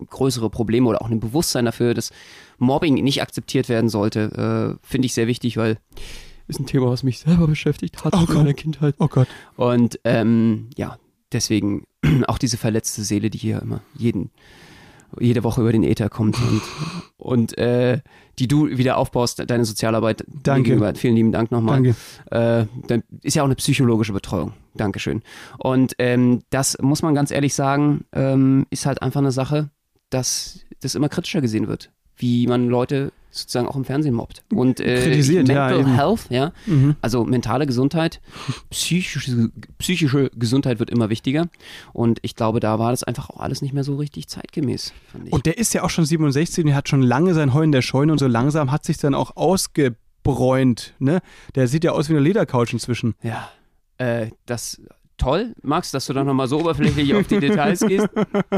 [0.09, 2.11] größere Probleme oder auch ein Bewusstsein dafür, dass
[2.57, 5.77] Mobbing nicht akzeptiert werden sollte, äh, finde ich sehr wichtig, weil
[6.53, 8.95] ist ein Thema, was mich selber beschäftigt hat Oh in meiner Kindheit.
[8.99, 9.27] Oh Gott.
[9.55, 10.97] Und ähm, ja,
[11.31, 11.85] deswegen
[12.27, 14.29] auch diese verletzte Seele, die hier immer jeden,
[15.19, 16.61] jede Woche über den Äther kommt und,
[17.17, 17.99] und äh,
[18.39, 20.25] die du wieder aufbaust, deine Sozialarbeit.
[20.27, 20.69] Danke.
[20.69, 20.93] Gegenüber.
[20.95, 21.81] Vielen lieben Dank nochmal.
[21.81, 21.95] Danke.
[22.31, 24.53] Äh, dann ist ja auch eine psychologische Betreuung.
[24.75, 25.21] Dankeschön.
[25.57, 29.69] Und ähm, das muss man ganz ehrlich sagen, ähm, ist halt einfach eine Sache,
[30.09, 34.43] dass das immer kritischer gesehen wird, wie man Leute sozusagen auch im Fernsehen mobbt.
[34.53, 35.95] Und äh, Kritisiert, ja, Mental eben.
[35.95, 36.95] Health, ja, Mhm.
[37.01, 38.21] also mentale Gesundheit,
[38.69, 41.47] psychische, psychische Gesundheit wird immer wichtiger.
[41.93, 45.27] Und ich glaube, da war das einfach auch alles nicht mehr so richtig zeitgemäß, fand
[45.27, 45.33] ich.
[45.33, 47.71] Und der ist ja auch schon 67 und der hat schon lange sein Heu in
[47.71, 50.93] der Scheune und so langsam hat sich dann auch ausgebräunt.
[50.99, 51.21] Ne?
[51.55, 53.15] Der sieht ja aus wie eine Ledercouch inzwischen.
[53.23, 53.49] ja,
[53.97, 54.81] äh, das
[55.17, 58.07] toll, Max, dass du da nochmal so oberflächlich auf die Details gehst.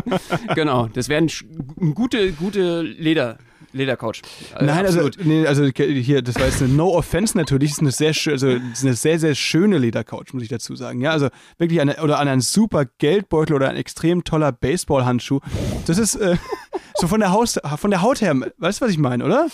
[0.56, 1.46] genau, das wäre ein, sch-
[1.80, 3.38] ein gute, gute Leder,
[3.76, 4.22] Ledercouch.
[4.58, 5.18] Äh, Nein, absolut.
[5.18, 8.50] also, nee, also hier, das war jetzt eine No Offense natürlich, ist eine sehr, also,
[8.50, 11.02] ist eine sehr, sehr schöne Ledercouch, muss ich dazu sagen.
[11.02, 15.40] Ja, also wirklich eine, oder an einen super Geldbeutel oder ein extrem toller Baseballhandschuh.
[15.86, 16.38] Das ist, äh,
[16.96, 19.48] So von der, Haus, von der Haut her, weißt du, was ich meine, oder?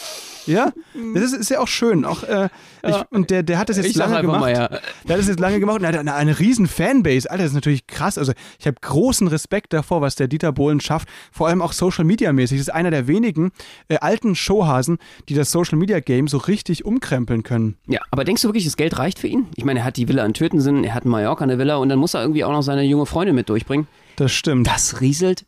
[0.46, 0.72] Ja?
[1.14, 2.06] Das ist, ist ja auch schön.
[2.06, 2.50] Auch, äh,
[2.88, 4.40] ich, und der, der hat das jetzt Ich lange gemacht.
[4.42, 4.68] mal, ja.
[4.68, 4.80] Der
[5.16, 7.30] hat das jetzt lange gemacht und er hat eine, eine riesen Fanbase.
[7.30, 8.18] Alter, das ist natürlich krass.
[8.18, 11.08] Also ich habe großen Respekt davor, was der Dieter Bohlen schafft.
[11.32, 12.58] Vor allem auch Social Media mäßig.
[12.60, 13.52] Das ist einer der wenigen
[13.88, 14.98] äh, alten Showhasen,
[15.30, 17.78] die das Social Media Game so richtig umkrempeln können.
[17.88, 19.48] Ja, aber denkst du wirklich, das Geld reicht für ihn?
[19.56, 21.90] Ich meine, er hat die Villa in Tötensen, er hat in Mallorca eine Villa und
[21.90, 23.88] dann muss er irgendwie auch noch seine junge Freundin mit durchbringen.
[24.16, 24.68] Das stimmt.
[24.68, 25.46] Das rieselt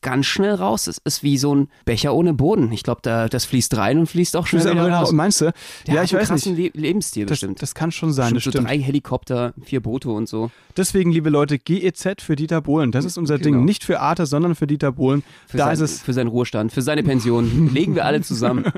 [0.00, 0.86] ganz schnell raus.
[0.86, 2.70] Es ist wie so ein Becher ohne Boden.
[2.72, 5.12] Ich glaube, da, das fließt rein und fließt auch schnell wieder raus.
[5.12, 5.52] Meinst du?
[5.86, 6.46] Der ja, ich weiß nicht.
[6.46, 7.62] Le Lebensstil Das, bestimmt.
[7.62, 8.68] das kann schon sein, das bestimmt so stimmt.
[8.68, 10.50] drei Helikopter, vier Boote und so.
[10.76, 12.92] Deswegen, liebe Leute, GEZ für Dieter Bohlen.
[12.92, 13.56] Das ist unser Genau.
[13.58, 13.64] Ding.
[13.64, 15.24] Nicht für Arte, sondern für Dieter Bohlen.
[15.48, 17.70] Für, da sein, ist es, für seinen Ruhestand, für seine Pension.
[17.74, 18.64] Legen wir alle zusammen.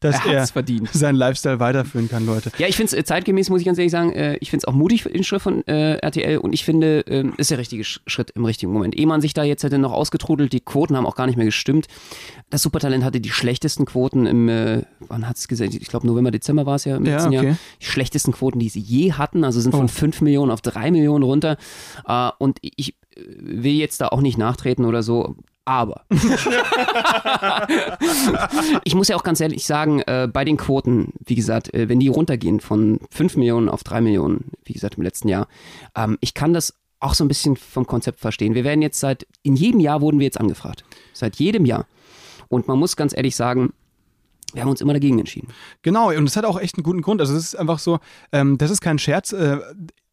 [0.00, 0.88] dass er er verdient.
[0.92, 2.50] seinen Lifestyle weiterführen kann, Leute.
[2.58, 4.72] Ja, ich finde es zeitgemäß, muss ich ganz ehrlich sagen, äh, ich finde es auch
[4.72, 8.30] mutig den Schritt von äh, RTL und ich finde, ähm, ist der richtige Sch- Schritt
[8.30, 8.96] im richtigen Moment.
[8.96, 9.92] Ehe man sich da jetzt hätte noch
[10.30, 11.86] ausgetrudelt, die Quoten haben auch gar nicht mehr gestimmt.
[12.50, 16.30] Das Supertalent hatte die schlechtesten Quoten im, äh, wann hat es gesagt, ich glaube November,
[16.30, 17.46] Dezember war es ja im Ja, letzten okay.
[17.46, 17.56] Jahr.
[17.80, 19.88] Die schlechtesten Quoten, die sie je hatten, also sind von Oh.
[19.88, 21.56] 5 Millionen auf 3 Millionen runter.
[22.06, 26.04] Äh, und ich äh, will jetzt da auch nicht nachtreten oder so, aber
[28.84, 32.00] ich muss ja auch ganz ehrlich sagen, äh, bei den Quoten, wie gesagt, äh, wenn
[32.00, 35.48] die runtergehen von 5 Millionen auf 3 Millionen, wie gesagt im letzten Jahr,
[35.96, 38.54] ähm, ich kann das auch so ein bisschen vom Konzept verstehen.
[38.54, 40.84] Wir werden jetzt seit, in jedem Jahr wurden wir jetzt angefragt.
[41.12, 41.86] Seit jedem Jahr.
[42.48, 43.72] Und man muss ganz ehrlich sagen,
[44.52, 45.48] wir haben uns immer dagegen entschieden.
[45.82, 47.20] Genau, und es hat auch echt einen guten Grund.
[47.20, 48.00] Also es ist einfach so,
[48.32, 49.32] ähm, das ist kein Scherz.
[49.32, 49.58] Äh,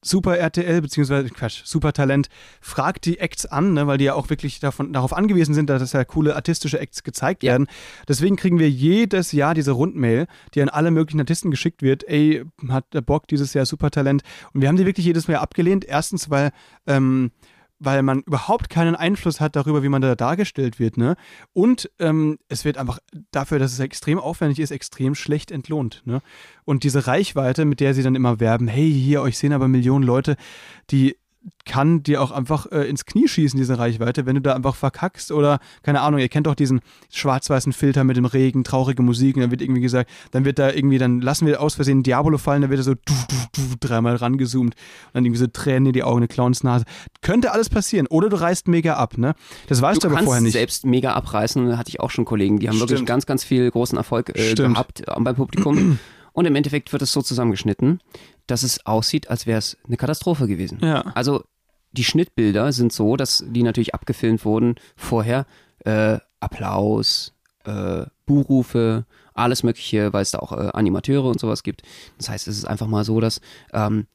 [0.03, 2.29] Super RTL, beziehungsweise Quatsch, Super Talent
[2.61, 5.91] fragt die Acts an, ne, weil die ja auch wirklich davon, darauf angewiesen sind, dass
[5.91, 7.53] ja coole artistische Acts gezeigt Ja.
[7.53, 7.67] werden.
[8.07, 12.07] Deswegen kriegen wir jedes Jahr diese Rundmail, die an alle möglichen Artisten geschickt wird.
[12.07, 14.21] Ey, hat der Bock dieses Jahr Super Talent?
[14.53, 15.83] Und wir haben die wirklich jedes Jahr abgelehnt.
[15.83, 16.51] Erstens, weil
[16.85, 17.31] ähm,
[17.79, 21.15] weil man überhaupt keinen Einfluss hat darüber, wie man da dargestellt wird, ne?
[21.53, 22.99] Und ähm, es wird einfach
[23.31, 26.21] dafür, dass es extrem aufwendig ist, extrem schlecht entlohnt, ne?
[26.65, 30.03] Und diese Reichweite, mit der sie dann immer werben, hey, hier, euch sehen aber Millionen
[30.03, 30.35] Leute,
[30.89, 31.17] die
[31.65, 35.31] kann dir auch einfach äh, ins Knie schießen, diese Reichweite, wenn du da einfach verkackst
[35.31, 36.81] oder, keine Ahnung, ihr kennt doch diesen
[37.11, 40.71] schwarz-weißen Filter mit dem Regen, traurige Musik und dann wird irgendwie gesagt, dann wird da
[40.71, 43.61] irgendwie, dann lassen wir aus Versehen Diabolo fallen, dann wird er so du, du, du,
[43.79, 46.85] dreimal rangezoomt und dann irgendwie so Tränen in die Augen, eine Clownsnase.
[47.21, 49.35] Könnte alles passieren oder du reißt mega ab, ne?
[49.67, 50.53] Das weißt du, du aber vorher nicht.
[50.53, 53.09] selbst mega abreißen, hatte ich auch schon Kollegen, die haben wirklich Stimmt.
[53.09, 55.99] ganz, ganz viel großen Erfolg äh, gehabt äh, beim Publikum.
[56.37, 57.99] Und im Endeffekt wird es so zusammengeschnitten,
[58.47, 60.79] dass es aussieht, als wäre es eine Katastrophe gewesen.
[60.81, 61.01] Ja.
[61.13, 61.43] Also
[61.91, 65.45] die Schnittbilder sind so, dass die natürlich abgefilmt wurden vorher.
[65.85, 67.33] Äh, Applaus,
[67.65, 71.81] äh, Buhrufe, alles Mögliche, weil es da auch äh, Animateure und sowas gibt.
[72.17, 73.41] Das heißt, es ist einfach mal so, dass
[73.73, 74.07] ähm,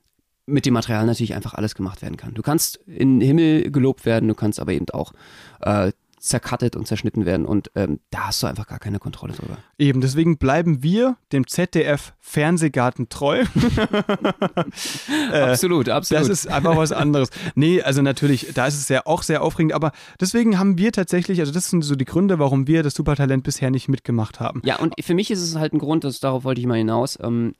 [0.47, 2.35] mit dem Material natürlich einfach alles gemacht werden kann.
[2.35, 5.12] Du kannst in den Himmel gelobt werden, du kannst aber eben auch
[5.61, 5.93] äh,
[6.23, 9.59] zercuttet und zerschnitten werden und ähm, da hast du einfach gar keine Kontrolle drüber.
[9.77, 13.43] Eben, deswegen bleiben wir dem ZDF Fernsehgarten treu.
[15.33, 16.23] absolut, absolut.
[16.23, 17.31] Das ist einfach was anderes.
[17.57, 21.41] Nee, also natürlich, da ist es ja auch sehr aufregend, aber deswegen haben wir tatsächlich,
[21.41, 24.62] also das sind so die Gründe, warum wir das Supertalent bisher nicht mitgemacht haben.
[24.64, 27.18] Ja, und für mich ist es halt ein Grund, dass darauf wollte ich mal hinaus.
[27.20, 27.55] Ähm,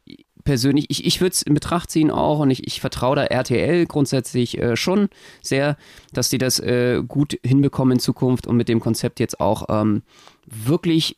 [0.45, 3.87] persönlich, ich, ich würde es in Betracht ziehen auch und ich, ich vertraue da RTL
[3.87, 5.09] grundsätzlich äh, schon
[5.43, 5.77] sehr,
[6.13, 10.03] dass die das äh, gut hinbekommen in Zukunft und mit dem Konzept jetzt auch ähm,
[10.47, 11.17] wirklich,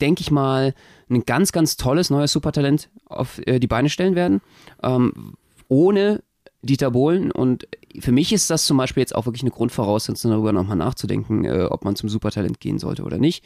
[0.00, 0.74] denke ich mal,
[1.10, 4.40] ein ganz, ganz tolles neues Supertalent auf äh, die Beine stellen werden.
[4.82, 5.34] Ähm,
[5.68, 6.22] ohne
[6.62, 7.66] Dieter Bohlen und
[8.00, 11.64] für mich ist das zum Beispiel jetzt auch wirklich eine Grundvoraussetzung, darüber nochmal nachzudenken, äh,
[11.70, 13.44] ob man zum Supertalent gehen sollte oder nicht,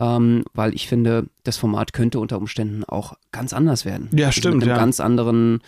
[0.00, 4.08] ähm, weil ich finde, das Format könnte unter Umständen auch ganz anders werden.
[4.12, 4.76] Ja, Also stimmt, Mit einem ja.
[4.76, 5.60] ganz anderen,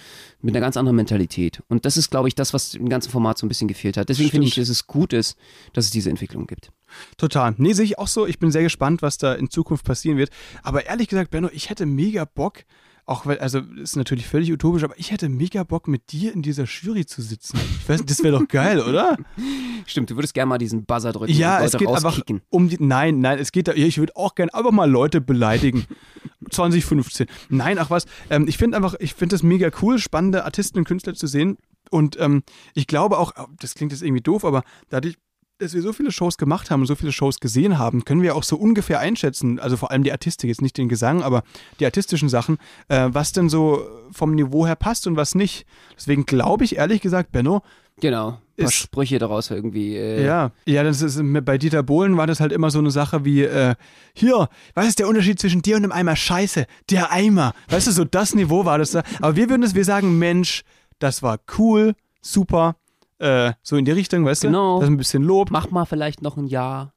[0.43, 1.63] mit einer ganz anderen Mentalität.
[1.69, 4.09] Und das ist, glaube ich, das, was im ganzen Format so ein bisschen gefehlt hat.
[4.09, 5.37] Deswegen finde ich, dass es gut ist,
[5.73, 6.73] dass es diese Entwicklung gibt.
[7.17, 7.55] Total.
[7.57, 8.27] Nee, sehe ich auch so.
[8.27, 10.31] Ich bin sehr gespannt, was da in Zukunft passieren wird.
[10.63, 12.65] Aber ehrlich gesagt, Benno, ich hätte mega Bock,
[13.07, 16.43] auch weil, also ist natürlich völlig utopisch, aber ich hätte mega Bock, mit dir in
[16.43, 17.59] dieser Jury zu sitzen.
[17.81, 19.17] Ich weiß, das wäre doch geil, oder?
[19.87, 22.43] Stimmt, du würdest gerne mal diesen Buzzer drücken Ja, und es geht einfach rauskicken.
[22.51, 22.77] um die.
[22.79, 23.73] Nein, nein, es geht da.
[23.73, 25.87] Ich würde auch gern einfach mal Leute beleidigen.
[26.51, 27.27] 2015.
[27.49, 28.07] Nein, ach was.
[28.29, 31.59] Ähm, ich finde einfach, ich finde das mega cool, spannende Artisten und Künstler zu sehen.
[31.91, 32.43] Und ähm,
[32.75, 35.17] ich glaube auch, das klingt jetzt irgendwie doof, aber dadurch,
[35.61, 38.35] dass wir so viele Shows gemacht haben und so viele Shows gesehen haben, können wir
[38.35, 41.43] auch so ungefähr einschätzen, also vor allem die Artistik, jetzt nicht den Gesang, aber
[41.79, 42.59] die artistischen Sachen,
[42.89, 45.67] äh, was denn so vom Niveau her passt und was nicht.
[45.97, 47.63] Deswegen glaube ich ehrlich gesagt, Benno,
[48.01, 49.95] Genau, ein paar Sprüche daraus irgendwie.
[49.95, 53.27] Äh, ja, ja, das ist bei Dieter Bohlen war das halt immer so eine Sache
[53.27, 53.75] wie äh,
[54.15, 56.67] hier, was ist der Unterschied zwischen dir und einem Eimer Scheiße?
[56.89, 57.53] Der Eimer.
[57.69, 59.03] Weißt du, so das Niveau war das da.
[59.21, 60.63] Aber wir würden es, wir sagen, Mensch,
[60.99, 62.77] das war cool, super,
[63.21, 64.75] äh, so in die Richtung, weißt Genau.
[64.77, 64.81] du?
[64.81, 65.51] Das ist ein bisschen Lob.
[65.51, 66.95] Mach mal vielleicht noch ein Jahr.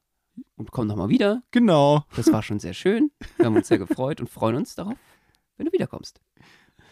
[0.56, 1.42] und komm nochmal wieder.
[1.52, 2.04] Genau.
[2.16, 3.10] Das war schon sehr schön.
[3.36, 4.96] Wir haben uns sehr gefreut und freuen uns darauf,
[5.56, 6.20] wenn du wiederkommst.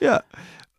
[0.01, 0.23] Ja.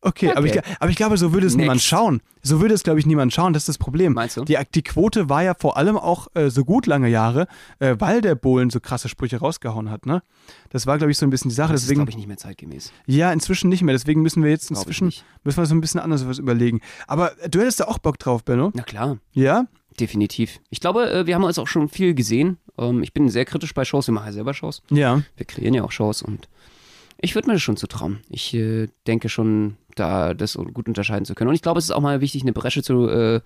[0.05, 0.61] Okay, aber ich, Okay.
[0.79, 1.87] aber ich glaube, so würde es niemand Next.
[1.87, 2.21] schauen.
[2.41, 3.53] So würde es, glaube ich, niemand schauen.
[3.53, 4.13] Das ist das Problem.
[4.13, 4.43] Meinst du?
[4.43, 7.47] Die, die Quote war ja vor allem auch äh, so gut lange Jahre,
[7.79, 10.05] äh, weil der Bohlen so krasse Sprüche rausgehauen hat.
[10.05, 10.21] Ne?
[10.69, 11.71] Das war, glaube ich, so ein bisschen die Sache.
[11.71, 12.91] Das ist, Deswegen, glaube ich, nicht mehr zeitgemäß.
[13.05, 13.93] ja, inzwischen nicht mehr.
[13.95, 16.81] Deswegen müssen wir jetzt inzwischen müssen wir so ein bisschen anders was überlegen.
[17.07, 18.71] Aber äh, du hättest da auch Bock drauf, Benno?
[18.73, 19.65] Na klar, Ja?
[19.99, 20.59] definitiv.
[20.71, 22.57] Ich glaube, äh, wir haben uns auch schon viel gesehen.
[22.77, 24.07] Ähm, Ich bin sehr kritisch bei Shows.
[24.07, 24.81] Wir machen ja selber Shows.
[24.89, 25.21] Ja.
[25.37, 26.49] Wir kreieren ja auch Shows und
[27.23, 28.19] ich würde mir das schon zutrauen.
[28.29, 31.47] Ich äh, denke schon, da das gut unterscheiden zu können.
[31.47, 33.39] Und ich glaube, es ist auch mal wichtig, eine Bresche zu, äh,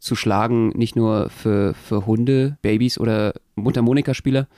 [0.00, 4.48] zu schlagen, nicht nur für, für Hunde, Babys oder Mundharmonika-Spieler.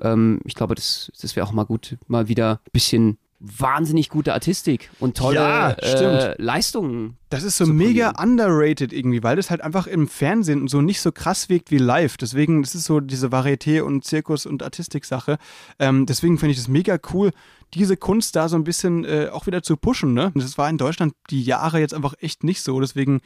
[0.00, 4.32] Ähm, ich glaube, das, das wäre auch mal gut, mal wieder ein bisschen wahnsinnig gute
[4.32, 6.34] Artistik und tolle Ja, äh.
[6.42, 7.16] Leistungen.
[7.30, 11.12] Das ist so mega underrated irgendwie, weil das halt einfach im Fernsehen so nicht so
[11.12, 12.16] krass wirkt wie live.
[12.16, 15.38] Deswegen, das ist so diese Varieté- und Zirkus- und Artistik-Sache.
[15.78, 17.30] Ähm, deswegen finde ich es mega cool,
[17.74, 20.14] diese Kunst da so ein bisschen äh, auch wieder zu pushen.
[20.14, 20.32] Ne?
[20.34, 22.80] Und Das war in Deutschland die Jahre jetzt einfach echt nicht so.
[22.80, 23.20] Deswegen,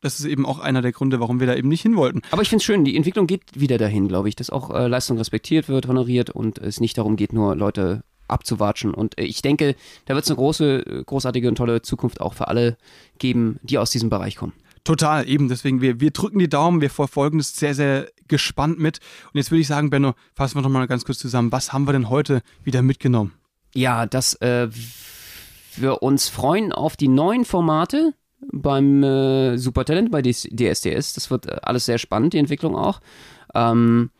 [0.00, 2.22] das ist eben auch einer der Gründe, warum wir da eben nicht hin wollten.
[2.30, 4.86] Aber ich finde es schön, die Entwicklung geht wieder dahin, glaube ich, dass auch äh,
[4.86, 8.94] Leistung respektiert wird, honoriert und es nicht darum geht, nur Leute abzuwatschen.
[8.94, 9.74] Und äh, ich denke,
[10.06, 12.76] da wird es eine große, äh, großartige und tolle Zukunft auch für alle
[13.18, 14.52] geben, die aus diesem Bereich kommen.
[14.84, 15.48] Total, eben.
[15.48, 18.98] Deswegen, wir, wir drücken die Daumen, wir verfolgen das sehr, sehr gespannt mit.
[19.26, 21.52] Und jetzt würde ich sagen, Benno, fassen wir doch mal ganz kurz zusammen.
[21.52, 23.34] Was haben wir denn heute wieder mitgenommen?
[23.74, 24.68] Ja, dass äh,
[25.76, 28.14] wir uns freuen auf die neuen Formate
[28.52, 31.14] beim äh, Supertalent, bei DS DSDS.
[31.14, 33.00] Das wird äh, alles sehr spannend, die Entwicklung auch.
[33.54, 34.10] Ähm,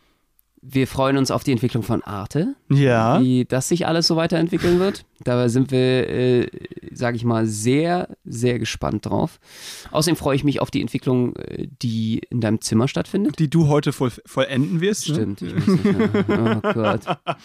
[0.62, 3.20] wir freuen uns auf die Entwicklung von Arte, Ja.
[3.20, 5.04] wie das sich alles so weiterentwickeln wird.
[5.22, 6.46] Da sind wir, äh,
[6.92, 9.38] sage ich mal, sehr, sehr gespannt drauf.
[9.90, 13.38] Außerdem freue ich mich auf die Entwicklung, äh, die in deinem Zimmer stattfindet.
[13.38, 15.08] Die du heute voll, vollenden wirst.
[15.08, 15.14] Ne?
[15.14, 15.42] Stimmt.
[15.42, 15.96] Ich muss nicht,
[16.28, 17.00] oh Gott.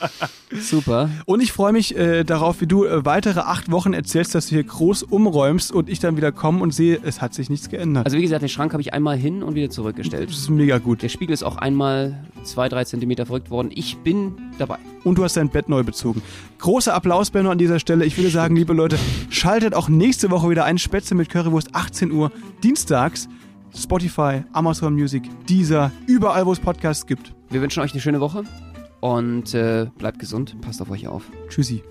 [0.62, 1.10] Super.
[1.26, 4.56] Und ich freue mich äh, darauf, wie du äh, weitere acht Wochen erzählst, dass du
[4.56, 8.06] hier groß umräumst und ich dann wieder komme und sehe, es hat sich nichts geändert.
[8.06, 10.30] Also wie gesagt, den Schrank habe ich einmal hin und wieder zurückgestellt.
[10.30, 11.02] das ist mega gut.
[11.02, 13.70] Der Spiegel ist auch einmal zwei, drei Zentimeter verrückt worden.
[13.74, 14.80] Ich bin dabei.
[15.04, 16.24] Und du hast dein Bett neu bezogen.
[16.58, 18.04] Großer Applaus, Benno, an dieser Stelle.
[18.06, 18.98] Ich würde sagen, liebe Leute,
[19.30, 20.80] schaltet auch nächste Woche wieder ein.
[20.80, 22.32] Spätzle mit Currywurst, 18 Uhr,
[22.64, 23.30] dienstags.
[23.76, 27.34] Spotify, Amazon Music, Deezer, überall, wo es Podcasts gibt.
[27.50, 28.44] Wir wünschen euch eine schöne Woche
[29.02, 30.56] und äh, bleibt gesund.
[30.62, 31.24] Passt auf euch auf.
[31.50, 31.84] Tschüssi.